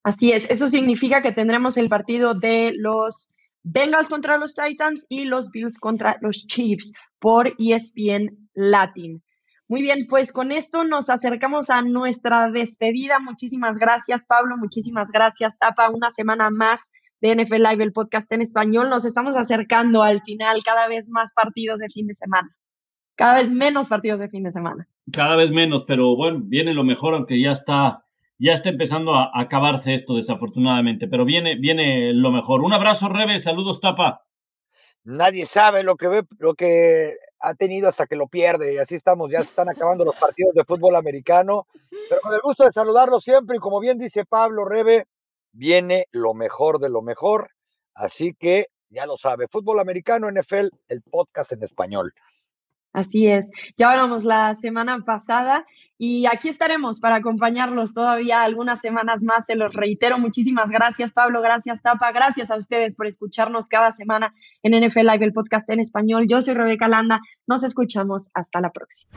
[0.03, 3.31] Así es, eso significa que tendremos el partido de los
[3.63, 9.23] Bengals contra los Titans y los Bills contra los Chiefs por ESPN Latin.
[9.69, 13.21] Muy bien, pues con esto nos acercamos a nuestra despedida.
[13.21, 14.57] Muchísimas gracias, Pablo.
[14.57, 15.89] Muchísimas gracias, Tapa.
[15.89, 16.91] Una semana más
[17.23, 18.91] de NFL Live, el podcast en español.
[18.91, 22.55] Nos estamos acercando al final, cada vez más partidos de fin de semana
[23.15, 24.89] cada vez menos partidos de fin de semana.
[25.13, 28.05] Cada vez menos, pero bueno, viene lo mejor, aunque ya está,
[28.39, 32.63] ya está empezando a acabarse esto, desafortunadamente, pero viene, viene lo mejor.
[32.63, 34.25] Un abrazo, Rebe, saludos, Tapa.
[35.05, 38.95] Nadie sabe lo que ve, lo que ha tenido hasta que lo pierde, y así
[38.95, 41.67] estamos, ya están acabando los partidos de fútbol americano,
[42.09, 45.07] pero con el gusto de saludarlo siempre, y como bien dice Pablo Rebe,
[45.53, 47.51] viene lo mejor de lo mejor,
[47.95, 52.13] así que ya lo sabe, fútbol americano, NFL, el podcast en español.
[52.93, 53.51] Así es.
[53.77, 55.65] Ya hablamos la semana pasada
[55.97, 59.47] y aquí estaremos para acompañarlos todavía algunas semanas más.
[59.47, 60.19] Se los reitero.
[60.19, 61.41] Muchísimas gracias, Pablo.
[61.41, 62.13] Gracias, Tapa.
[62.13, 66.27] Gracias a ustedes por escucharnos cada semana en NFL Live, el podcast en español.
[66.29, 67.21] Yo soy Rebeca Landa.
[67.47, 68.31] Nos escuchamos.
[68.35, 69.11] Hasta la próxima.